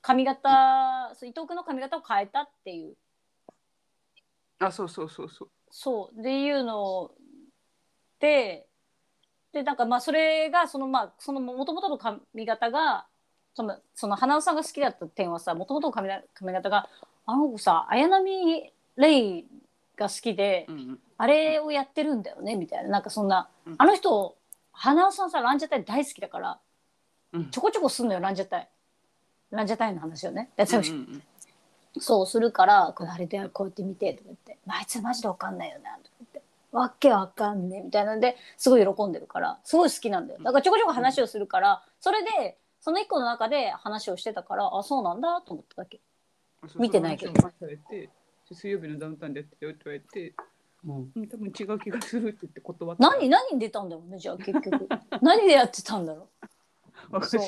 [0.00, 2.96] 髪型伊藤君の髪型を変えたっていう。
[4.60, 7.10] あそうそうそうそうそうっていうの
[8.20, 8.66] で
[9.52, 13.06] でなんかまあそれがそのまあそのもともとの髪型が
[13.54, 16.88] そのその花尾さんが好きだった点はさもともとの髪髪型が
[17.26, 19.44] あの子さ綾波レイ
[19.98, 20.98] が好きで、うんうん。
[21.18, 22.90] あれをやってるんだよねみたいな。
[22.90, 23.74] なんかそんな、うん。
[23.76, 24.36] あの人
[24.72, 26.58] 花尾さんさランジャタイ大好きだから
[27.32, 27.50] うん。
[27.50, 28.68] ちょこちょこすんのよランジャタイ。
[29.50, 30.50] ランジャタイの話をね
[31.98, 40.40] そうするからこれあれでこうやって見てとか言って「あいつマジでわかんないよな」とか言って「わけわかんねえ」みたいなのですごい喜んでるからすごい好きなんだよ。
[40.42, 46.00] だからちょこちょこ話をするからそれでその一個の中で話をしてたからあそうなんだと思っただけ、
[46.76, 47.32] 見てないけど。
[48.54, 50.34] 水曜日のダウンタウンでやってたよって言われて、
[50.86, 53.10] うん、多分違う気がするって言って断った。
[53.10, 54.88] 何何に出たんだろうねじゃあ結局。
[55.20, 56.37] 何でやってたんだろう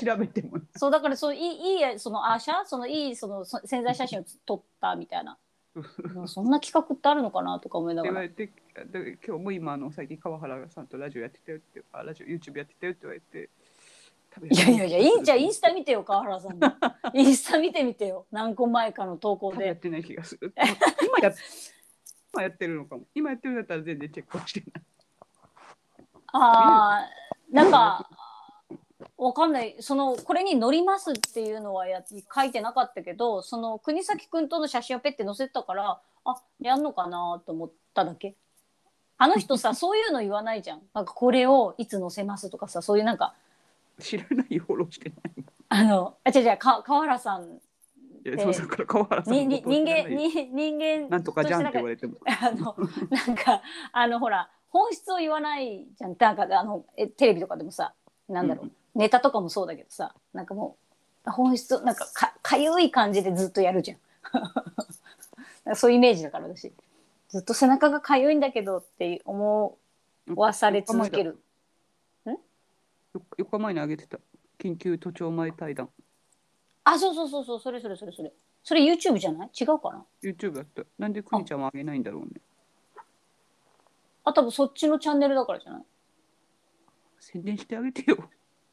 [0.04, 2.64] 調べてもそうだからそういいいいそのアーシャ？
[2.64, 5.36] そのいいそのそ潜在写真を撮ったみたいな。
[6.16, 8.12] うんそんな企画ってあるのかなとか思いながら。
[8.12, 8.52] 言われて
[8.86, 13.50] で今日も今あの最近川原さんとラジオやってたよってあラジオ YouTube やってたよって言われて
[14.52, 16.72] いやいやいやいいじゃあインスタ見てよ川原さんの。
[17.14, 18.26] インスタ見てみてよ。
[18.32, 19.66] 何個前かの投稿で。
[19.66, 20.52] やってない気がする。
[21.04, 21.34] 今や
[22.32, 23.04] 今やってるのかも。
[23.14, 24.84] 今やってるんだったら全然チェックはしてない。
[26.32, 28.08] あーなんか
[29.20, 29.76] わかんない。
[29.80, 32.02] そのこれに乗りますっていうのはや
[32.34, 38.34] 書いてなかったけどその国崎君との写真をペッて載せてたからあやんのかなと思っただけ。
[39.18, 40.82] あの人さ そういうの言わないじゃん。
[40.94, 43.34] なんかこれをいつ載せますとかさそういうなんか
[43.98, 47.60] 知らないフォローしてないあのあ違う違うか川原さん。
[48.24, 48.52] いやそう
[49.04, 52.16] 原さん人間人間なんとかじゃんって言われても。
[52.24, 52.74] あの
[53.10, 53.60] なんか
[53.92, 56.16] あのほら本質を言わないじゃん。
[56.18, 57.92] なんかあのえテレビとかでもさ
[58.26, 60.76] なんだろう、うんネタとかもそうだけどさなんかも
[61.26, 63.98] う本質なんかかかゆい感じでずっとやるじゃん。
[65.76, 66.72] そういうイメージだから私。
[67.28, 69.78] ずっと背中がかゆいんだけどって思
[70.34, 71.38] わされ続ける。
[72.26, 72.38] 4
[73.48, 74.18] 日前にあげてた。
[74.58, 75.90] 緊急都庁前対談。
[76.84, 77.60] あそうそうそうそう。
[77.60, 78.32] それそれそれそれ。
[78.64, 79.50] それ YouTube じゃない？
[79.60, 80.82] 違うかな？YouTube だった。
[80.98, 82.30] なんでくにちゃんはあげないんだろうね。
[84.24, 85.82] あ多分そっちのチャンネルだからじゃない？
[87.20, 88.16] 宣伝してあげてよ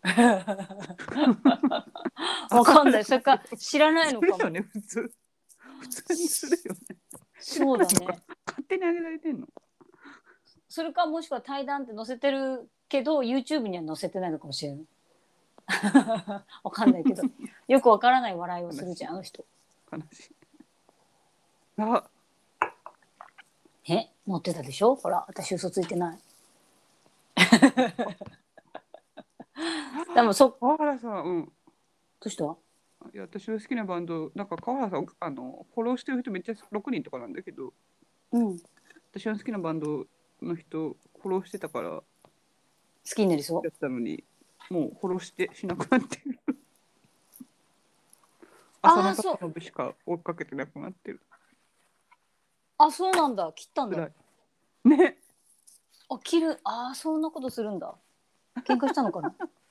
[2.51, 3.05] わかんない。
[3.05, 4.43] それか知らないのかも。
[4.43, 5.11] よね普通。
[5.79, 6.79] 普通にするよね。
[7.39, 7.93] そうだね。
[8.45, 9.47] 勝手にあげられてんの。
[10.69, 14.85] それかもしくは対談って載せてるけど YouTube には載せてないのかもしれない。
[16.63, 17.23] わかんないけど。
[17.67, 19.45] よくわからない笑いをするじゃんあの人。
[19.91, 20.35] 悲しい。
[21.77, 22.09] あ。
[23.89, 24.09] え？
[24.27, 24.95] 乗ってたでしょ？
[24.95, 26.19] ほら私嘘ついてない。
[30.15, 31.51] でもそど川原さんうん。
[32.19, 32.43] うした？
[33.13, 37.73] いや私の好きなバンドなんか川原さんあのフォローしてる人めっちゃ6人とかなんだけど
[38.31, 38.59] うん。
[38.59, 38.65] 好
[39.13, 40.05] 私の好きなバンド
[40.41, 42.03] の人フォローしてたからや
[43.15, 43.67] きになりそう？
[43.67, 44.23] ったのに
[44.69, 46.39] もうフォローしてしなくなってる。
[48.81, 51.21] あー浅野忠信しか追っかけてなくなってる。
[52.77, 53.51] あそうなんだ。
[53.53, 54.09] 切ったんだ。
[54.83, 55.17] ね。
[56.09, 56.59] あ切る。
[56.63, 57.95] あそんなことするんだ。
[58.65, 59.35] 喧嘩したのかな？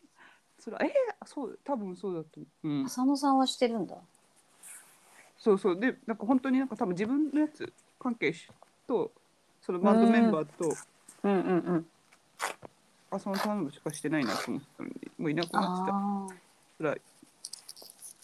[0.66, 3.94] それえー、そう多分そうだと思う、うん、浅野さんはしてるんだ。
[5.38, 5.78] そうそう。
[5.78, 8.34] でなんか本当になんか多分自分のやつ関係
[8.88, 9.12] と
[9.62, 10.76] そのバンドメンバーと
[11.22, 11.32] うん。
[11.32, 11.86] うんうん。
[13.12, 16.34] 浅野忠信しかしてないなと思ったのにもういなくなってたああ
[16.78, 17.00] ぐらい。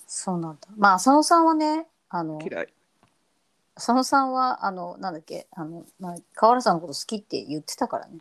[0.08, 0.68] そうなんだ。
[0.76, 2.68] まあ浅野さんはねあの嫌い。
[3.76, 8.18] 佐野さんはあのなんだっけあの、まあ、河原さんのこと好きって言ってたからね。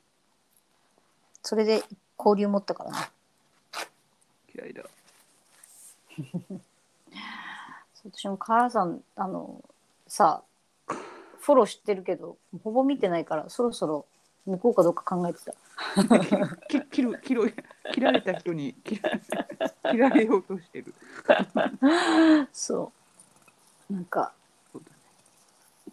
[1.41, 1.83] それで
[2.19, 2.97] 交流持ったからね
[4.55, 4.83] 嫌いだ。
[8.11, 9.63] 私も河原さんあの
[10.07, 10.43] さ
[11.41, 14.05] フォロー知ってるけどほぼ見てないからそろそろ
[14.45, 15.53] 向こうかどうか考えてた。
[16.67, 17.55] き切る切る
[17.93, 19.11] 切られた人に切ら
[19.91, 20.93] 切られようとしてる。
[22.51, 22.91] そ
[23.89, 23.93] う。
[23.93, 24.33] なんか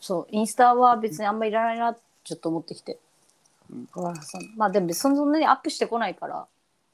[0.00, 1.94] そうインスタは別にあんまいらないな
[2.24, 2.98] ちょっと思ってきて。
[3.70, 3.88] うん。
[4.56, 6.46] まあでもそんなにアップしてこないから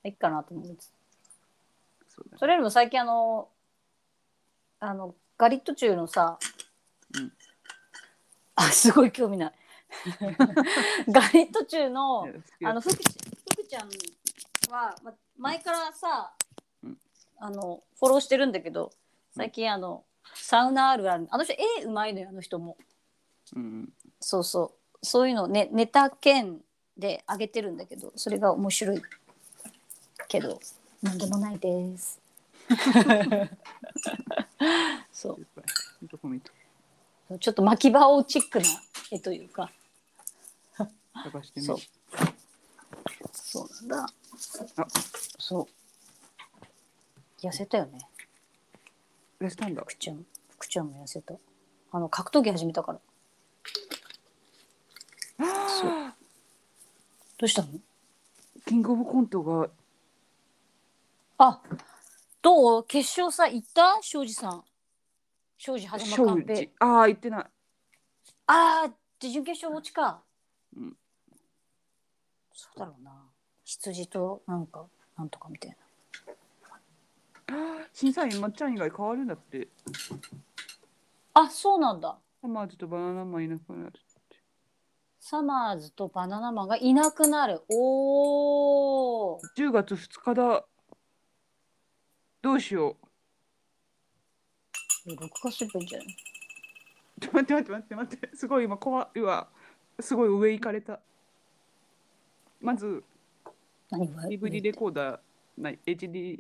[0.05, 0.75] いいかなと思って
[2.15, 3.49] そうだそれよりも最近あの
[4.81, 6.39] あのガリットチュウのさ、
[7.17, 7.33] うん。
[8.55, 9.53] あすごい興味ない。
[11.11, 12.29] ガリットチュウの
[12.65, 13.19] あの好福ち
[13.53, 13.89] 福ちゃん
[14.71, 16.33] は、ま、前からさ、
[16.83, 16.99] うん。
[17.39, 18.93] あのフォローしてるんだけど
[19.37, 20.05] 最近あの
[20.35, 21.27] サウナあるある。
[21.31, 22.77] あの人絵うまいのよあの人も。
[23.45, 23.93] きうん。
[24.21, 25.07] そうそう。
[25.07, 26.62] そういうのねネタ兼
[26.97, 29.03] で上げてるんだけどそれが面白い
[30.29, 30.61] けど
[31.05, 32.18] なんでもないです。
[35.12, 35.46] そう。
[37.38, 38.64] ちょっと巻き場をチックな
[39.11, 39.70] 絵というか。
[40.76, 41.78] 探してみそう。
[43.32, 44.12] そうなんだ。
[44.76, 44.86] あ。
[45.38, 45.68] そ
[47.42, 47.46] う。
[47.46, 48.00] 痩せたよね。
[49.40, 50.24] レスタンダー福ちゃん。
[50.50, 51.34] 福ちゃんも痩せた。
[51.92, 52.98] あの格闘技始めたから。
[55.68, 55.90] そう。
[57.38, 57.68] どうしたの？
[58.66, 59.68] キングオブコントが
[61.39, 61.61] あ
[62.43, 62.85] どう？
[62.85, 63.99] 決勝さ行った？
[64.03, 64.64] 庄司さん。
[65.57, 67.45] 庄司狭間庄寛平司ああ言ってない。
[68.47, 70.22] ああ準決勝落ちか。
[70.76, 70.97] うん。
[72.53, 73.12] そうだろうな。
[73.64, 75.76] 羊となんかなんとかみたいな。
[77.93, 79.68] 審査員まっちゃん以外変わるんだって。
[81.32, 82.18] あそうなんだ。
[82.41, 84.01] サマーズとバナナマンいなくなる
[85.18, 87.62] サマーズとバナナマンがいなくなる。
[87.70, 89.41] おー。
[89.57, 90.66] 10月2日だ
[92.45, 92.95] どうしよ
[95.07, 95.11] う。
[95.11, 96.09] 録画すればいいんじゃない？
[97.18, 98.36] ちょ待って待って待って待って。
[98.36, 99.49] すごい今怖いわ。
[99.99, 101.01] すごい上行かれた。
[102.61, 103.03] まず
[103.90, 105.18] 何が？DVD レコーダー
[105.57, 105.78] ない。
[105.86, 106.38] HD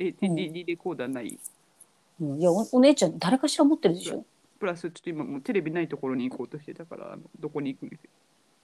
[0.00, 1.38] HD レコーダーない。
[2.20, 2.40] うん。
[2.40, 4.24] いやおお姉ちゃん誰かしら持ってるでしょ？
[4.58, 8.10] プラスちょっと今もうテレビないところに行こうとしてたからあのどこに行くにせよ。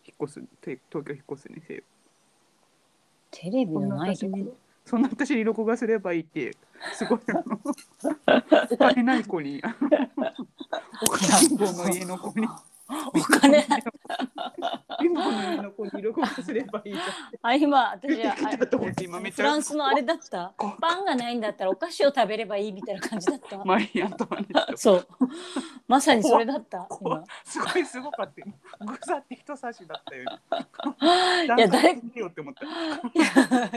[0.06, 1.82] 引っ越すて東京引っ越すにせよ。
[3.30, 4.56] テレビのないところ？
[4.86, 6.54] そんな私に録画すればいいって
[6.94, 7.60] すごいあの
[8.70, 9.62] お金ない子に
[11.08, 12.46] お金の家の子に
[13.14, 13.62] お金。
[15.00, 17.06] 貧乏の子に録画すればいいじゃん。
[17.42, 20.52] あ今私出てはきたと思って今めっちゃフランスのあれだった。
[20.56, 23.64] こパンがないんだったらお菓子を食べればいいみたいな感じだった。
[23.64, 24.76] マリー・アントワネット。
[24.76, 25.08] そう。
[25.88, 27.24] まさにそれだった今。
[27.44, 28.34] すごいすごかっ
[29.06, 29.16] た。
[29.16, 30.24] って人差しだったよ
[31.56, 32.26] いや誰いや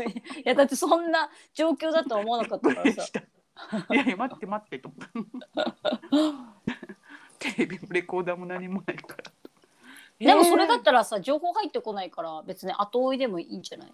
[0.10, 3.04] いやだってそんな状況だとは思わなかったからさ。
[3.92, 6.57] いやいや待って待ってと思った
[7.40, 9.32] テレビもレコーダーも何もないから。
[10.20, 13.94] でもそれだったらさ情報入ってこないから別に後追いでもいいんじゃない？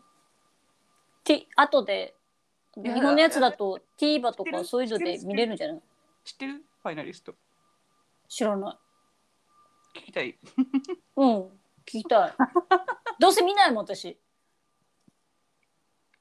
[1.24, 2.16] て後で
[2.78, 4.58] いや日本のやつだと TVer と知ってる？
[4.60, 5.82] かそういうので見れるんじゃない？
[6.24, 6.64] 知ってる？
[6.82, 7.36] ファイナリスト。
[8.30, 10.00] 知らない。
[10.00, 10.38] 聞きたい。
[11.18, 11.30] うん。
[11.40, 11.50] 聞
[11.86, 12.34] きたい。
[13.20, 14.18] どうせ見ないもん私。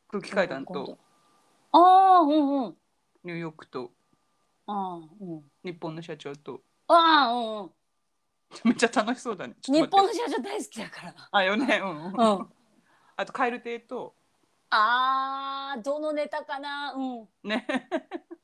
[0.08, 0.98] 空気階段と
[1.72, 2.76] ああうんうん。
[3.24, 3.92] ニューヨークと
[4.66, 5.50] ああうん。
[5.64, 6.60] 日本の社長と
[6.94, 7.70] ああうんうん。
[8.64, 9.54] めっちゃ楽しそうだね。
[9.60, 10.20] ちょっ日と待って。
[10.20, 11.14] 本の社長大好きだから。
[11.30, 11.80] あよね。
[11.82, 12.46] うん、うん、うん。
[13.16, 14.14] あと蛙亭と。
[14.70, 16.94] あーどのネタかな。
[16.96, 17.28] うん。
[17.48, 17.66] ね。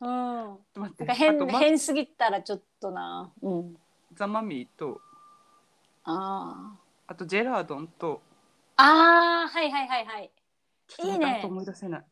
[0.00, 0.06] うん。
[0.06, 1.04] ちょっと待って。
[1.04, 3.32] なんか変ま、変すぎたらちょっとな。
[3.42, 3.76] うん。
[4.14, 5.00] ザ・マミーと。
[6.04, 6.76] あ
[7.06, 8.22] あとジェラードンと。
[8.76, 10.30] あああはいはいはいはい。
[10.86, 11.38] ちょっと待っていいね。
[11.38, 12.04] あと思い出せない。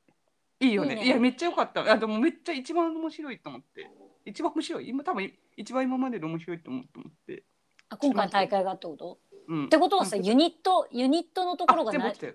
[0.61, 0.95] いいよね。
[0.95, 1.81] いいいねやめっちゃ良かった。
[1.81, 3.91] あでもめっちゃ一番面白いと思って
[4.27, 4.89] 一番面白い。
[4.89, 7.45] 今多分一番今までで面白いと思うと思って。
[7.89, 9.19] あ今回大会がってこと？
[9.49, 9.65] うん。
[9.67, 12.11] ってことはさうんユニットユニットのところがない？
[12.11, 12.35] 落ちたよ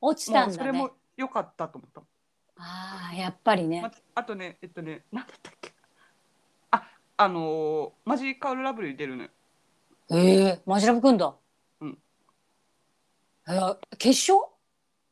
[0.00, 2.02] 落ちたもうんそれもだね良かったと思った。
[2.56, 3.80] ああやっぱりね。
[3.82, 5.72] まあとねえっとね何だったっけ？
[6.72, 6.82] あ
[7.16, 9.30] あのーマジカルラブリー出るのよ。
[10.10, 11.34] ええマジラブくんだ。
[11.80, 11.98] うん。
[13.48, 14.50] えー決勝？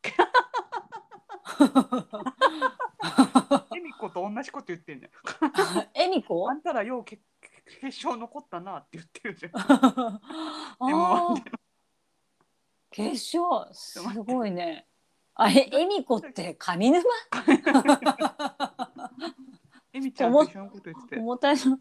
[3.76, 5.11] エミコと同じこと言ってんねん。
[5.94, 7.22] えみこあんたらよう決
[7.80, 9.53] 決勝残ったなって言ってるじゃん。
[13.72, 14.86] すごいね。
[15.34, 17.03] あええみこって上沼？
[19.94, 21.20] エミちゃんと一緒のこと言ってて。
[21.20, 21.57] 重たい。
[21.57, 21.78] の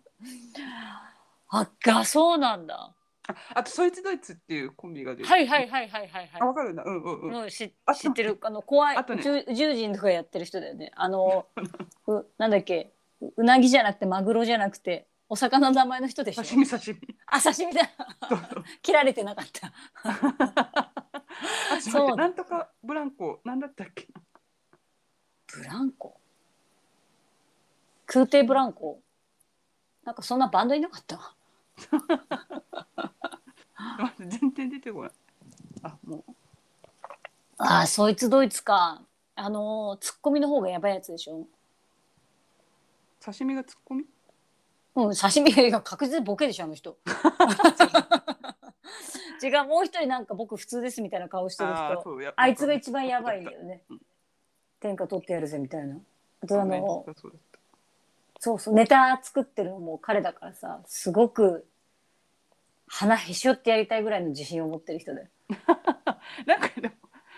[1.50, 2.96] あがそうなんだ
[3.32, 6.84] あ あとそいつドイツっていうコンビが出るはいはいはいはいはいあはわかるんだ。
[6.84, 7.36] うんうんうん。
[7.36, 8.38] い、うん、知あ知ってる。
[8.42, 8.98] あの怖い。
[8.98, 9.22] あとね。
[9.22, 10.92] 宇宙宇宙人とかやってる人だよね。
[10.96, 11.48] あの
[12.08, 12.94] うなんだっけ。
[13.22, 16.44] ううなぎじゃなくてマグロじゃなくてお魚の名前の人でしょ。
[16.44, 17.16] 刺身刺身。
[17.28, 17.82] あ刺身だ。
[18.82, 19.72] 切られてなかった。
[21.82, 24.08] そうなんとかブランコなんだったっけ？
[25.48, 26.20] ブランコ？
[28.06, 29.02] 空挺ブランコ？
[30.04, 31.36] なんかそんなバンドいなかった？
[34.00, 35.12] 待って全然出てこない。
[35.84, 36.24] あもう。
[37.58, 39.02] ああそいつドイツか。
[39.36, 41.48] あのーツッコミの方がやばいやつでしょ。
[43.24, 44.06] 刺身がツッコミ？
[44.96, 46.98] うん刺身が確実にボケでしょあの人。
[49.44, 51.84] 違うもう一人なんか僕普通ですみたいな顔してる人。
[51.84, 53.82] あーそうやあいつが一番やばいんだよね。
[53.90, 54.02] うん。
[54.80, 55.98] 天下取ってやるぜみたいな。
[56.44, 57.60] あとあのそうだった
[58.40, 61.68] そうそうネタ作ってるのも彼だからさすごく
[62.94, 65.28] 鼻へし折ってやりたいぐらいの自信を持ってる人だよ。
[66.46, 66.94] なんかでも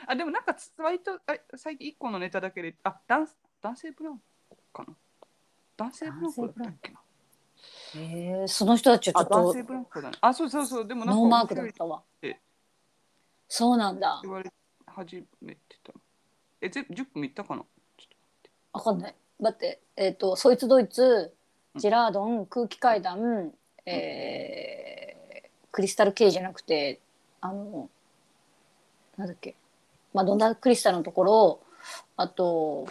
[0.07, 1.19] あでもなんかつ割とあ
[1.55, 3.27] 最近一個のネタだけであ男
[3.61, 4.97] 男性ブランコかな？
[5.77, 6.99] 男性ブランコだったっけな？
[7.95, 10.17] へえその人たちはちょっとあ男性ブランコだね。
[10.21, 10.87] あそうそうそう。
[10.87, 12.03] でもなんかノーマークだったわ。
[12.23, 12.39] え。
[13.47, 14.19] そうなんだ。
[14.23, 14.51] 言われ
[14.87, 15.93] 始めてた。
[16.61, 17.63] えぜ10分いったかな？
[17.97, 18.17] ちょっ
[18.73, 19.15] わかんない。
[19.39, 21.35] だって、えっ、と、そいつドイツ、
[21.75, 21.79] うん。
[21.79, 23.53] ジェラードン、空気階段、
[23.85, 25.12] えー
[25.73, 26.99] クリスタル系じゃなくて、
[27.41, 27.89] あの、
[29.17, 29.55] なんだっけ、
[30.13, 31.59] マドンナ・クリスタルのところ、
[32.15, 32.87] あと、と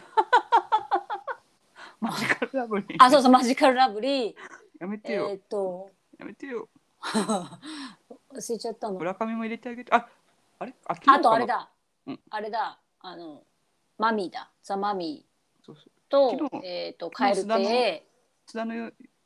[2.00, 2.96] マジカルラブリー。
[2.98, 4.34] あ、そうそう、マジカルラブリー、
[4.80, 6.68] やめてよ、えっ、と、やめてよ。
[7.00, 8.98] 忘れちゃったの。
[8.98, 9.92] 村上も入れてあげて。
[9.94, 10.08] あ
[10.58, 10.74] あれ？
[10.86, 11.70] ああとあれだ、
[12.06, 12.20] うん。
[12.30, 13.44] あれだ、あの、
[13.96, 15.24] マミーだ、ザ・マミ
[15.64, 16.34] そうそう。
[16.34, 18.04] ーとえっ、と、カエル亭、
[18.48, 18.74] 須田の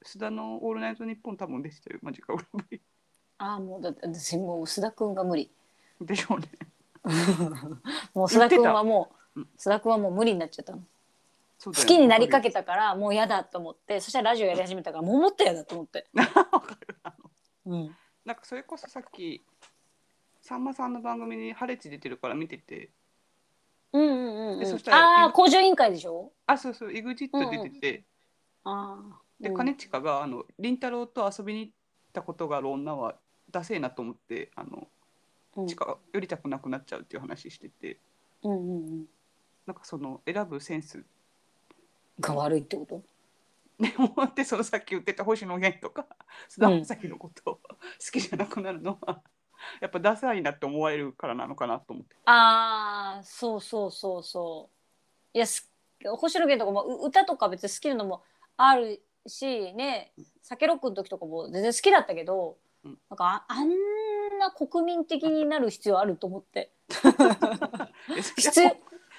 [0.04, 2.00] 須田のオールナイトニッポン多分出てたよ。
[2.02, 2.82] マジカルラブリ
[3.39, 5.51] あ、もうだって私もう須田くんが無理。
[6.03, 6.49] ーでしょうね。
[8.14, 9.49] もう須田くんはもううん。
[9.59, 10.82] 須田くんはもう無理になっちゃったの。
[11.64, 17.30] 好きになりかけたからもう嫌だと思ってそしたらラジオやり始めたからもうもっと嫌だと思って、 わかるあの
[17.72, 19.43] うん、なんかそれこそさっき
[20.43, 22.91] さんまさんの番組にハレチ出てるから見てて。
[23.93, 24.59] うんうんうんうん。
[24.61, 26.30] でそしたらああ工場委員会でしょ？
[26.47, 28.05] あそうそう EXIT 出てて、
[28.64, 29.57] ああでうん。
[29.57, 31.72] 兼近があの凛太郎と遊びに行っ
[32.12, 33.16] たことがある女は
[33.51, 34.88] ダセえなと思ってあの
[35.57, 35.66] うん。
[35.66, 37.99] 近寄りたくなくなっちゃうっていう話してて。
[38.42, 39.05] うんうんうん。
[39.66, 41.03] なんかその選ぶセンス。
[42.20, 43.03] が悪いってこと？
[43.78, 46.07] で思ってそのさっき言ってた星野源とか
[46.49, 47.61] 須田将暉のことを好
[48.11, 49.20] きじゃなくなるのは、
[49.80, 52.16] やっぱダサいなって思われるからなのかなと思って。
[52.24, 54.70] ああそうそうそうそ
[55.34, 55.36] う。
[55.36, 55.70] いやす
[56.05, 58.22] 星野源とかもう歌とか別に好きなのも
[58.57, 62.55] あるしね酒ロックの時とかも全然好きだったけど、うん
[63.11, 63.70] なんかああん
[64.39, 66.70] な国民的になる必要あると思って。
[68.37, 68.76] 必要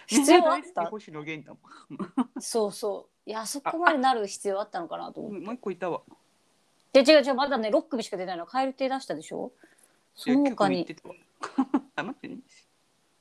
[0.07, 0.85] 必要あった？
[0.85, 3.29] 星野源だそうそう。
[3.29, 5.37] いやあそこまでなる必要あったのかなと思って。
[5.37, 6.01] もんもう一個いたわ。
[6.93, 8.45] で違う違うまだね6組しか出ないの。
[8.45, 9.51] 蛙亭出したでしょ？
[10.15, 10.87] その他に
[11.95, 12.37] あ待ってね、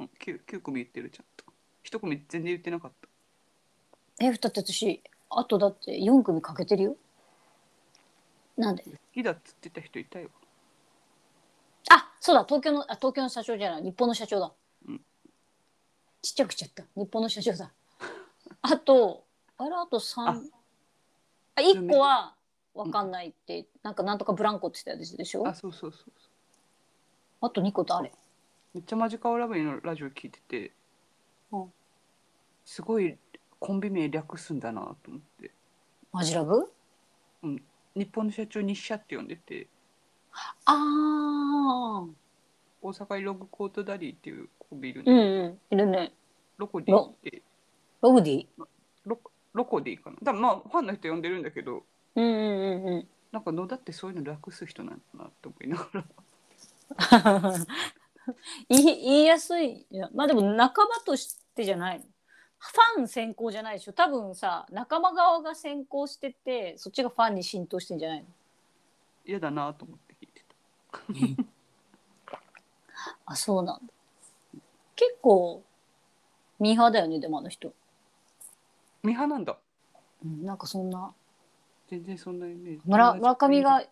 [0.01, 1.45] うん、9, 9組言ってるちゃんと。
[1.83, 3.09] 一組全然言ってなかった。
[4.25, 6.97] えだって私あとだって4組欠けてるよ
[8.57, 8.83] なんで？
[8.85, 10.31] 好きだっつってた人いたよ。
[11.91, 14.53] あそうだ東京のあ東京の社長じゃない日本の社長だ、
[14.89, 15.01] うん。
[16.23, 16.85] ちっちゃくしちゃった。
[16.97, 17.71] 日本の社長だ。
[18.63, 19.25] あと
[19.59, 20.41] あれあと3あ。
[21.57, 22.35] あ1個は
[22.75, 25.47] 分かんないって、なんかなんとかブランコって言ってたやつでしょ？
[25.47, 26.01] あそうそうそう。
[26.01, 26.11] そう
[27.41, 28.13] あと2個誰
[28.75, 30.73] めっちゃマジカルラブリーのラジオ聞いてて、
[31.53, 31.73] うん。
[32.65, 33.17] すごい
[33.59, 35.51] コンビ名略すんだなと思って。
[36.13, 36.71] マジラブ？
[37.97, 39.67] 日本の社長日社って呼んでて。
[40.67, 42.13] あー。
[42.83, 45.59] 大阪にログコートダディっていうコンビいるんで、うんうん。
[45.75, 46.13] いるね。
[46.59, 47.43] ロコディって。
[48.03, 48.47] ロブディ？
[49.05, 49.19] ロ
[49.55, 50.17] ロコディかな。
[50.23, 51.85] だからまあファンの人呼んでるんだけど。
[52.15, 53.09] うんうんうんうん。
[53.33, 56.05] なんか野田ってそういうの略す人なんだなって思いながら。
[58.69, 59.87] 言い言いやすい。
[60.15, 62.05] まあでも仲間としてじゃないの？
[62.67, 63.93] ファン先行じゃないでしょ。
[63.93, 68.27] 多分さ仲間側が先行しててそっちがファンに浸透してんじゃないの？
[69.25, 70.43] 嫌だなと思って聞いて
[71.37, 71.47] た。
[73.27, 73.93] あそうなんだ。
[74.95, 75.63] 結構
[76.59, 77.73] ミーハーだよねでもあの人、
[79.03, 79.59] ミハなんだ。
[80.25, 81.13] うん、なんかそんな。
[81.89, 82.83] 全然そんなイメージ。
[82.87, 83.83] 村村上が？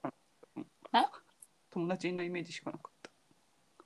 [0.57, 0.67] うん。
[0.95, 1.07] え？
[1.71, 3.11] 友達のイメージしかなかった。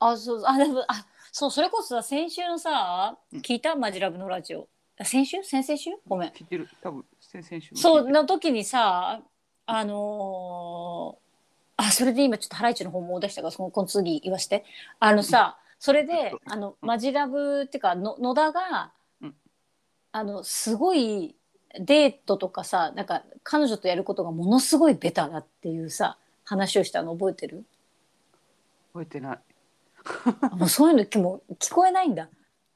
[0.00, 3.40] あそうあでもあそうそれこそさ先週のさうん。
[3.40, 3.74] 聞いた？
[3.74, 4.62] マジラブのラジオ。
[4.62, 4.66] あ
[5.04, 5.42] 先週？
[5.44, 5.90] 先々週？
[6.06, 6.30] ごめん。
[6.30, 6.68] 聞いてる。
[6.82, 9.20] 多分先々週そうの時にさ
[9.66, 11.28] あのー
[11.80, 14.64] あそれで今ちょっとハライチの方も出したからそのこの次言わして。
[14.98, 18.90] あのさそれであのマジラブっていうかの野田が、
[19.22, 19.34] うん。
[20.10, 21.36] あのすごい
[21.78, 27.64] デートとかさなんか彼女とやることがものすごいベタだっていうさ話をしたの覚えてる？
[28.92, 29.38] 覚えてない。
[30.40, 32.28] あもうそういうのもう聞こえないんだ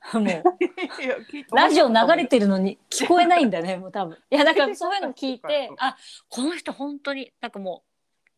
[0.14, 1.56] もう。
[1.56, 4.18] ラジオ流れてるのに聞こえないんだねもう多分。
[4.30, 5.96] いやだからそういうの聞いてあ
[6.28, 7.84] この人本当になんかも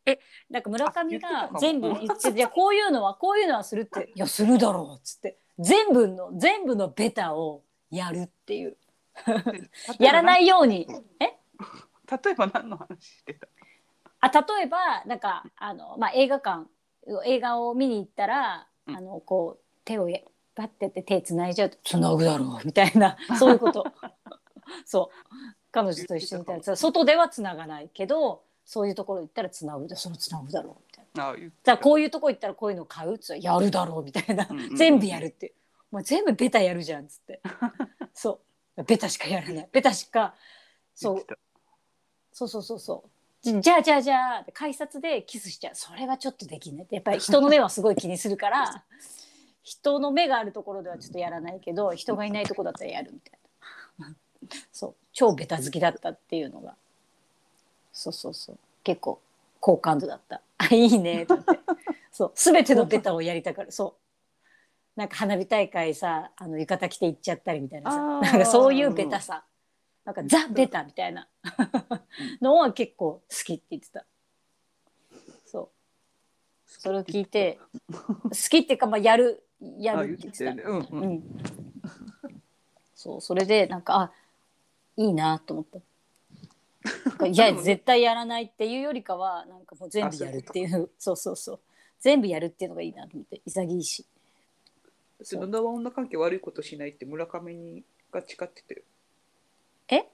[0.06, 5.38] うえなんか村上が全部言ってていやこういうのはこういうのはするっていやするだろうっつって。
[5.58, 8.76] 全部の全部のベタをやるっていう。
[9.98, 10.88] やらないいように。
[11.20, 11.26] え？
[11.26, 13.48] 例えば何の話してた？
[14.20, 16.66] あ例えばなんかあの、まあ、映画館
[17.24, 18.96] 映画を見に行ったら、うん。
[18.96, 20.08] あのこう手を
[20.56, 23.86] やバッてやって手つないじゃうとつなぐだろうみたいな そういうこと。
[24.84, 25.34] そう。
[25.70, 35.52] 彼女と一緒にいたらさ外ではつながないけどそういうところ行ったらつなぐでそのつなぐだろうみたいあ言ってじゃあこういうとこ行ったらこういうの買うっつやるだろうみたいな、うんうん全部やるって。
[35.92, 37.40] お前全部ベタやるじゃんっつって。
[38.14, 38.40] そ
[38.76, 38.84] う。
[38.84, 39.68] ベタしかやらない。
[39.70, 40.34] ベタしか
[40.94, 41.26] そう。
[42.32, 43.10] そうそうそうそう。
[43.42, 45.74] じじゃあじゃあじゃあ改札でキスしちゃう。
[45.74, 46.84] それはちょっとできない。
[46.84, 48.84] ってやっぱり人の目はすごい気にするから
[49.64, 53.38] 人の目があるところではちょっとやらないけど人がいないところだったらやるみたい
[53.98, 54.14] な。
[54.70, 54.94] そう。
[55.12, 56.76] 超ベタ好きだったっていうのが。
[57.92, 58.58] そうそうそう。
[58.84, 59.20] 結構
[59.60, 60.42] 好感度だった。
[60.58, 61.34] あいいねって。
[62.12, 62.32] そう。
[62.34, 63.96] 全てのベタをやりたがるそ
[64.96, 64.98] う。
[64.98, 67.98] なんか花火大会さあの浴衣着て行っちゃったりみたいなさ。
[67.98, 69.44] なんかそういうベタさ。
[70.04, 71.26] なんかザ・ベタみたいな。
[72.42, 74.04] のは結構好きって言ってた。
[75.46, 75.68] そう。
[76.66, 77.58] それを聞いて
[77.90, 80.68] 好きっていうかまあやるやあるって言ってた。
[82.94, 84.12] そうそれでなんかあ
[84.96, 85.66] いいなと思っ
[87.18, 87.26] た。
[87.26, 90.90] いや 絶対やらないっていうよりかはなんかもう全部やるっていう。
[90.98, 91.60] そうそうそう
[92.00, 94.04] 全部やるっていうのがいいなと思って潔いし
[95.18, 97.82] 私野田は女関係悪いことしないって村上に
[98.12, 98.82] が誓ってたよ。
[99.88, 100.08] え？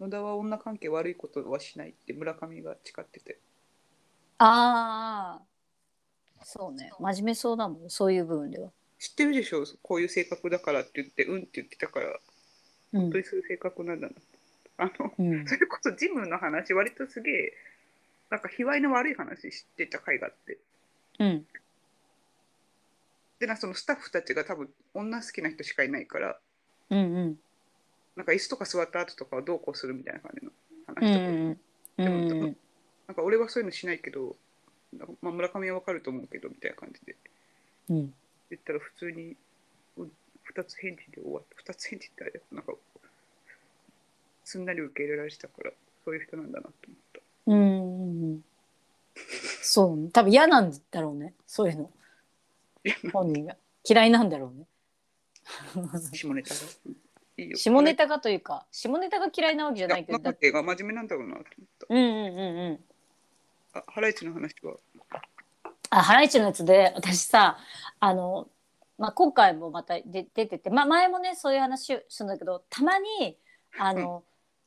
[0.00, 3.38] 野田は女関係悪いことはしないって村上が誓ってて
[4.38, 5.49] ああ
[6.42, 6.90] そうね。
[6.98, 8.70] 真面目そうだもんそういう部分では。
[8.98, 9.64] 知ってるでしょ？
[9.82, 12.18] こういう性格だからって言ってうんって言ってたから。
[12.92, 13.00] うん。
[13.02, 14.14] 本当にそういう性格なんだな。
[14.78, 15.46] あのうん。
[15.46, 17.52] それこそジムの話割とすげえ
[18.30, 20.58] なんか卑猥な悪い話知ってた回があって。
[21.18, 21.46] うん。
[23.38, 26.38] でなそのスタッフたちが多分女好きな人しかいないから。
[26.90, 27.38] うんうん。
[28.16, 32.56] なんか椅子とか座った後とかはどうこうするみたいな感じのうん話とか、うんうん
[33.06, 34.36] なんか俺はそういうのしないけど、
[35.22, 37.16] まあ、村上はわかると思うけどみたいな感じで。
[37.90, 38.14] うん。
[38.50, 39.36] 言ったら普通に
[39.96, 40.12] うん
[40.42, 41.56] 二つ返事で終わった。
[41.56, 42.72] 二つ返事ってあれなんか
[44.44, 45.70] すんなり受け入れられてたから
[46.04, 47.20] そういう人なんだなと思った。
[47.46, 48.44] うんうんうん。
[49.62, 51.34] そう多分嫌なんだろうね。
[51.46, 51.90] そういうの。
[53.12, 53.56] 本人が。
[53.88, 54.66] 嫌いなんだろうね。
[56.12, 56.60] 下ネタが？
[57.36, 57.56] いいよ。
[57.56, 62.76] 下ネタがというか下ネタが嫌いなわけじゃないけどだだってが真面目なんだろうなと思っうんうんうんうん。
[62.78, 62.89] た。
[63.72, 64.76] あ、ハライチの話は？
[65.90, 67.58] あハライチのやつで私さ
[67.98, 68.48] あの、
[68.96, 73.36] まあ、今回もまたで出てて、まあ、前もねそういう話をするんだけどたまに
[73.78, 74.22] あの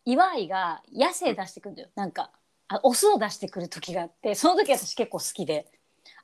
[0.05, 1.89] 岩井が野生出してくるんだよ。
[1.95, 2.31] なんか
[2.67, 5.67] あオスを出してくる時があってその時私結構好きで。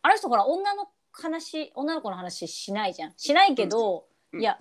[0.01, 3.13] あの人ほら女の話女の子の話しないじゃん。
[3.15, 4.41] しないけど、うん。
[4.41, 4.57] いや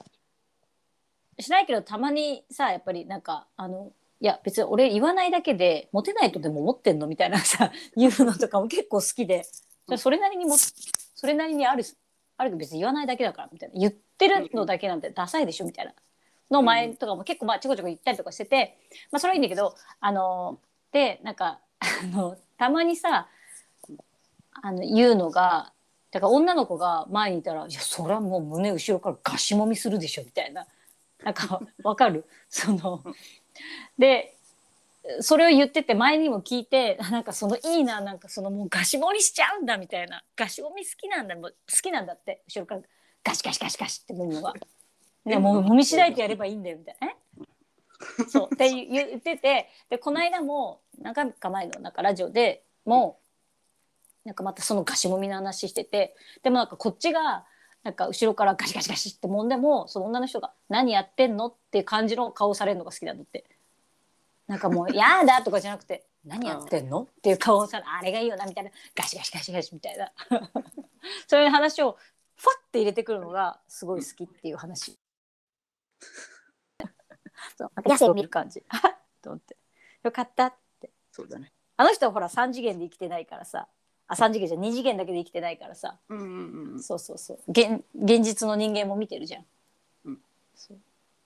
[1.41, 9.45] しないけどたまにさやっぱりなんかあのいや別に俺言わないだけでモテないとでも思ってんのみたいなさ 言うのとかも結構好きで。
[9.97, 11.83] それなりにもそれなりにある
[12.37, 13.81] あるけど別に言わないだけだからみたいな。
[13.81, 15.95] 言ってるのだけなんてダサいでしょみたいな。
[16.51, 18.79] の前とかも結構まあちょこちょこ言ったりとかしてて、
[19.11, 20.59] まあ、それはいいんだけどあの
[20.93, 23.29] でなんかあのたまにさ
[24.61, 25.73] あの言うのが
[26.11, 30.67] だから女の子が前にいたら「いやそれはもう胸後ろからガシもみするでしょ」みたいな。
[31.23, 32.25] なんかわかる？
[32.49, 33.03] その
[33.99, 34.35] で
[35.21, 42.83] それを言ってて前にも聞いて なんかそのいいななんかそのもうガシもみしちゃうんだみたいなガシもみ好きなんだもう好きなんだって後ろから
[43.25, 44.55] ガシガシガシガシってもむのが。
[45.25, 47.09] ね、もうもみしないとやればいいんだよみたいな。
[47.09, 47.17] え
[48.29, 53.19] そうって言っててでこの間も何回か前のなんかラジオでも
[54.25, 57.45] なんかまたそのガシもみの話しててでもなんかこっちが
[57.89, 63.47] なんか後ろからガシガシガシってもんでもその女の人が「何やってんの?」っていう感じの顔されるのが好きなんだって。
[64.47, 70.13] なんかもう「やだ」とかじゃなくて「何やってんの?」っていう顔をさあれがいいよなみたいなガシガシガシガシみたいな
[71.27, 71.97] そういう話を
[72.37, 74.99] ファッて入れてくるのがすごい好きっていう話。
[77.57, 78.63] そう野生を見る感じ
[79.23, 79.57] と思って
[80.03, 81.55] よかったってそうだね。
[81.79, 83.67] あの人はほら3次元で生きてないからさ
[84.09, 85.97] あ3次元じゃ2次元だけで生きてないからさ。
[86.09, 86.83] うんうんうん。
[86.83, 87.39] そうそうそう。
[87.49, 89.45] 現現実の人間も見てるじゃん、
[90.07, 90.19] うん。
[90.57, 90.79] そう。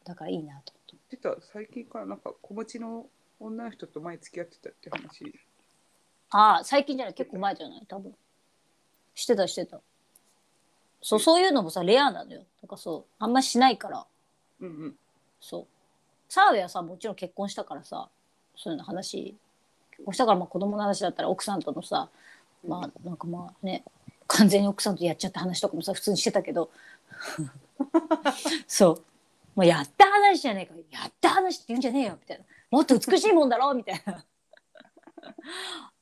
[0.05, 1.17] だからいいなと思って。
[1.17, 3.07] てた最近からなんか子持ちの
[3.39, 5.33] 女の人と前付き合ってたって話。
[6.31, 7.15] ああ最近じゃない。
[7.15, 7.87] 結構前じゃない？
[7.87, 8.13] 多分。
[9.15, 9.81] してたしてた。
[11.03, 12.43] そうそういうのもさレアなのよ。
[12.63, 13.13] なんかそう。
[13.19, 14.07] あんましないから。
[14.61, 14.95] うんうん。
[15.41, 15.67] そう。
[16.29, 18.09] 澤部はさもちろん結婚したからさ
[18.57, 19.37] そういうの話。
[19.91, 22.09] 結婚したからまあ子供の話だったら奥さんとのさ
[22.67, 23.85] まあなんかまあね
[24.27, 26.71] 完全に奥さんとやっちゃった話とかもさ普通にしてたけど。
[28.67, 29.05] そう。
[29.55, 30.75] もうやった話じゃねえか。
[30.91, 32.45] やった話って言うんじゃねえよみたいな。
[32.71, 34.25] もっと美しいもんだろみたいな。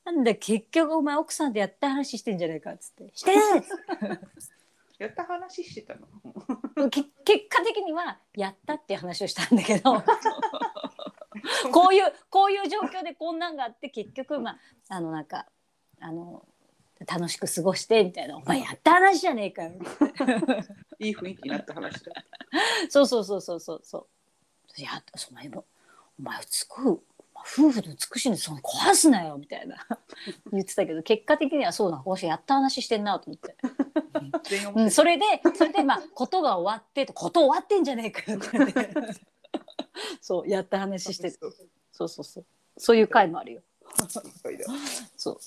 [0.04, 3.10] なんだ結局お前奥さんとやった話してんじゃねえかっつって。
[3.14, 3.64] してない
[4.98, 6.06] やった話してたの？
[6.90, 10.02] け結果的にはやったっていう話をしたんだけど。
[11.72, 14.58] こういうこういう状況でこんなんがあって結局まあ
[14.88, 15.46] あのなんか
[16.00, 16.46] あの
[17.06, 19.72] 楽しく過ごしてみたいな「お前やった話じゃねえかよ」
[20.98, 22.12] いい雰囲気になった話だ。
[22.90, 24.80] そうそうそうそうそうそう。
[24.80, 25.64] いやその
[26.18, 26.98] お前すごい
[27.34, 29.86] 夫婦の美しいのその壊すなよみたいな。
[30.52, 33.56] 言ってたけど結果的にはそうだ私やった話してんなと思って、
[34.74, 35.24] うん、それで
[35.54, 38.94] それでまあことが終わってとこと終わってんじゃねえかよって
[40.20, 41.30] そうやった話して。
[41.30, 41.64] そうそ
[42.04, 42.24] うそう。
[42.24, 42.44] そう
[42.76, 43.62] そういう回もあるよ。
[45.16, 45.34] そう。
[45.34, 45.42] だ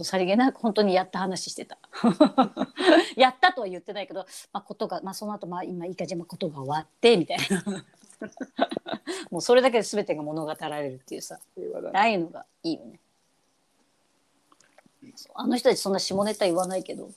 [0.00, 1.76] そうさりげなく本当にやった話してた。
[3.16, 7.84] やったとは言ってないけど、まあ、ことが、まあ、その後まあ今いいかじゃあまあことが終わってみたいな。
[9.30, 11.38] もうそれだけで全てが物語られるっていうさ。
[11.38, 12.16] ああい。
[12.16, 12.98] うのがいいよね。
[15.34, 17.10] あの人たちそんな下ネタ言わないけど。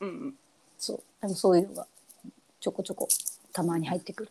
[0.00, 0.38] うんうん。
[0.78, 1.86] そうでもそういうのが
[2.60, 3.08] ちょこちょこ
[3.54, 4.30] たまに入ってくる。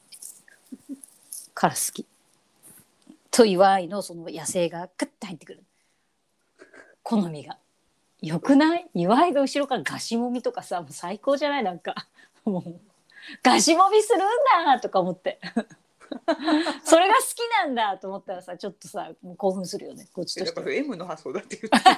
[1.55, 2.05] から好き。
[3.31, 5.63] と岩井のその野生がクッて入ってくる。
[7.01, 7.57] 好みが
[8.21, 8.89] よくない？
[8.93, 11.63] 岩井が後ろからガシもみとかさもう最高じゃない？
[11.63, 12.07] なんか
[12.45, 12.79] もう
[13.43, 14.21] ガシもみするん
[14.65, 15.39] だとか思って。
[16.85, 20.07] それが好きなんだと思ったらさちょっとさもう興奮するよね。
[20.13, 20.59] こっちとして。
[20.59, 21.89] はやっぱ M の発想だって言って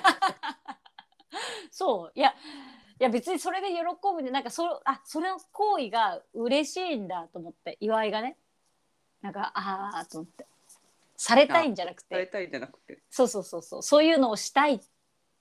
[1.71, 2.11] そう。
[2.15, 2.33] いやい
[3.03, 3.75] や別にそれで喜
[4.13, 7.77] ぶんでなんかそあそれの行為が嬉しいんだと思って。
[7.79, 8.35] 岩井がね。
[9.21, 10.47] なんかああと思って。
[11.15, 12.15] されたいんじゃなくて。
[12.15, 12.99] されたいんじゃなくて。
[13.11, 13.83] そうそうそうそう。
[13.83, 14.81] そういうのをしたい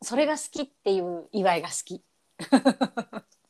[0.03, 1.95] それが好きっていう岩井が好き。
[1.97, 2.01] っ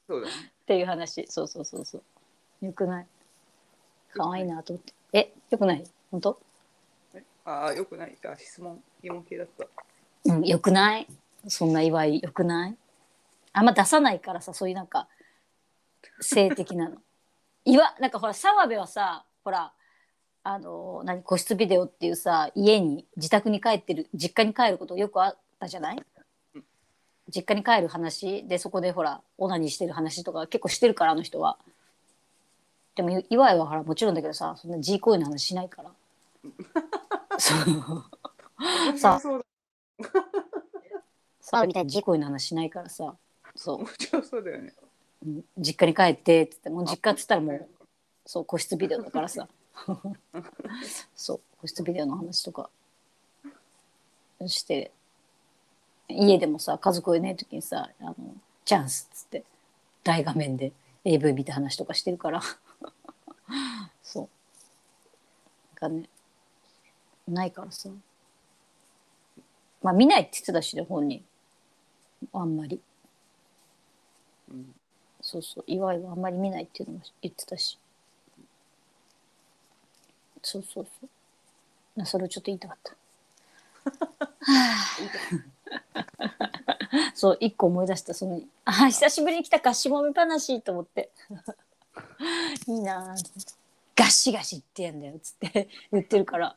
[0.09, 0.33] そうだね。
[0.67, 1.27] ていう話。
[1.29, 2.03] そうそうそうそ
[2.63, 2.67] う。
[2.67, 3.07] よくない。
[4.15, 4.93] 可愛いなと思って。
[5.13, 5.85] えよくない？
[6.11, 6.41] 本当？
[7.15, 7.23] え？
[7.45, 8.17] ああ、よくない。
[8.25, 9.67] あ質問、疑問系だった。
[10.25, 11.07] うんよくない？
[11.47, 12.77] そんな祝いよくない？
[13.53, 15.09] あんま出さないからさそういうなんか
[16.21, 16.97] 性的なの。
[17.65, 19.73] いわなんかほら澤部はさほら
[20.43, 21.23] あの何？
[21.23, 25.97] 個室ビデオっていうさ家に自宅に帰ってる実家に帰ることよくあったじゃない？
[25.97, 26.05] うん
[27.35, 31.59] 実家に帰る話でそこでほらオナニーしてる話とか結構してるからあの人は。
[32.95, 35.91] でも岩井はほらもちろんだけどさそんな G 行為の話しないから。
[37.39, 38.99] そう。
[38.99, 39.45] さあそう
[41.41, 41.67] さあ。
[41.67, 43.15] みたいな G 行為の話しないからさ。
[43.55, 43.79] そう。
[43.79, 43.85] だ。
[43.85, 44.75] 面白そうだよね。
[45.25, 45.45] うん。
[45.59, 47.69] 実家に帰ってっつってもう実家っつったらもう
[48.27, 49.49] そう個室ビデオだからさ。
[51.15, 52.69] そう個室ビデオの話とか
[54.47, 54.91] して
[56.09, 58.15] 家でもさ家族いない時にさあの
[58.65, 59.45] チャンスっつって
[60.05, 60.73] 大画面で
[61.05, 62.41] AV 見た話とかしてるから。
[64.03, 64.29] そう。
[65.81, 66.09] なんかね
[67.27, 67.89] ないからさ。
[69.83, 71.25] まあ見ないって言ってたしね本人。
[72.33, 72.81] あんまり。
[74.51, 74.75] うん。
[75.21, 75.65] そうそう。
[75.67, 77.79] 岩井はあんまり見ないっていうのも言ってたし。
[80.43, 81.07] そうそうそ
[82.03, 82.07] う。
[82.07, 82.93] それをちょっと言いたかった。
[84.09, 84.37] は
[85.58, 85.58] あ
[87.15, 88.15] そう一個思い出した。
[88.15, 91.11] そのあ久しぶりに来たガシもみ話と思って。
[92.67, 93.17] いいなあ
[93.97, 95.69] ガシガシ言ってやんだよっつって。
[95.93, 96.57] 言ってるから。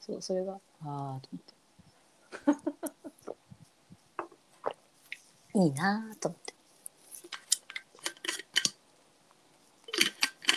[0.00, 0.54] そうそれが。
[0.54, 1.54] ああと思って。
[5.58, 6.54] いいなあと思って。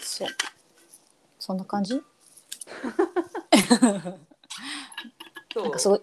[0.04, 0.30] そう。
[1.40, 2.02] そんな感じ？
[5.56, 6.02] なんかすごい。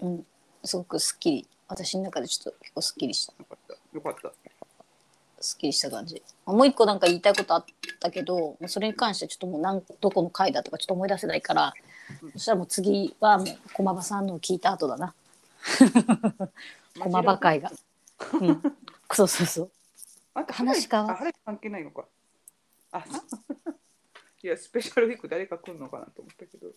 [0.00, 0.26] うん、
[0.64, 1.48] すごくすっきり。
[1.68, 3.32] 私の中でちょっと結構すっきりした。
[3.38, 3.96] よかった。
[3.96, 5.42] よかった。
[5.42, 6.22] すっきりした感じ。
[6.44, 7.64] もう一個なんか言いたいことあっ
[8.00, 11.74] たけどそれに関してはちょっともうどこの回だとかちょっと思い出せないから、
[12.22, 12.32] うん。
[12.32, 15.14] そしたらもう次はもう駒場さんのを聞いた後だな。
[17.00, 17.72] 駒場会が、
[18.40, 18.62] うん、
[19.12, 19.70] そうそうそう。
[20.34, 22.04] あんた話変わあ、あれ関係ないのか。
[22.92, 23.04] あ、
[24.42, 26.68] いや、スペシャルウィーク誰か来るのかなと思ったけど。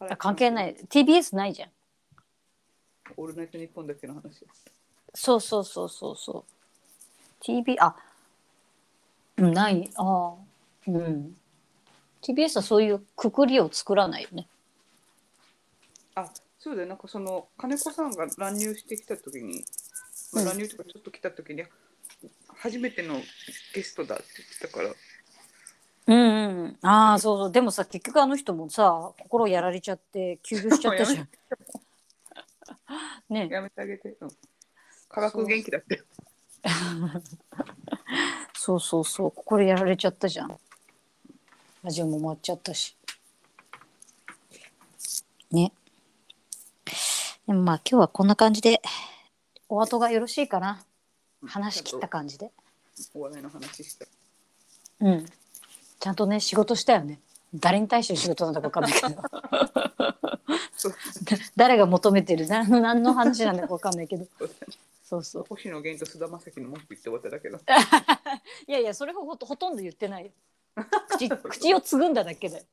[0.00, 0.74] あ関係ない。
[0.74, 1.70] TBS ないじゃん
[3.16, 4.44] オールナイトニッポンだけの話。
[5.14, 6.44] そうそうそうそうそう。
[7.40, 7.96] TV あ
[9.36, 9.90] うんない。
[9.96, 10.34] ああ
[10.86, 11.36] うん。
[12.22, 14.48] TBS はそういうくくりを作らないよね。
[16.14, 16.88] あ、そうだよ。
[16.88, 19.64] なんかその金子さんが乱入してきた時に、
[20.32, 20.48] まあうん。
[20.48, 21.64] 乱入とかちょっと来た時に、
[22.48, 23.20] 初めての
[23.74, 24.90] ゲストだって言ってたから、
[26.08, 27.52] うんうんああそうそう。
[27.52, 31.28] でもさ結局あの人もさ心やられちゃって休業しちゃったじゃん
[33.28, 33.48] ね。
[33.50, 34.16] やめてあげて。
[34.20, 34.28] うん、
[35.08, 36.02] 科学元気だって。
[38.54, 39.32] そうそうそう。
[39.32, 40.58] 心やられちゃったじゃん。
[41.82, 42.96] ラジオも終わっちゃったし。
[45.50, 45.72] ね。
[47.46, 48.82] でもまあ今日はこんな感じで
[49.68, 50.84] お後がよろしいかな。
[51.44, 52.50] 話し切った感じで。
[53.14, 54.06] お笑いの話した。
[55.00, 55.26] うん。
[56.00, 57.20] ちゃんとね仕事したよね
[57.54, 59.22] 誰に対しての仕事なんだか分かんないけど。
[61.56, 64.26] 誰が求めてる何の何の話なんだか分かんないけど。
[65.04, 65.44] そうそう。
[65.48, 67.58] 星野源と菅田将暉の文句言って終わっただけど
[68.66, 70.32] いやいやそれほほほとんど言ってないよ。
[71.08, 72.66] 口 口をつぐんだだけで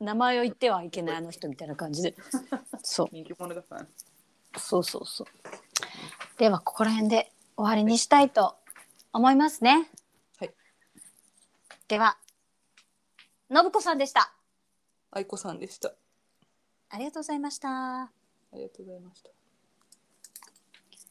[0.00, 2.14] 名前を言ってはいけないあの人みたいな感じで。
[2.82, 3.08] そう。
[3.12, 3.86] 人気者だから
[4.58, 5.26] そうそうそう。
[6.38, 8.56] ではここら辺で終わりにしたいと
[9.12, 9.88] 思いますね。
[10.38, 10.50] はい。
[11.86, 12.18] では
[13.50, 14.34] 信子さんでした。
[15.10, 15.94] 愛子さんでした。
[16.90, 18.10] ありがとうございました。
[18.54, 19.43] ありがとうございました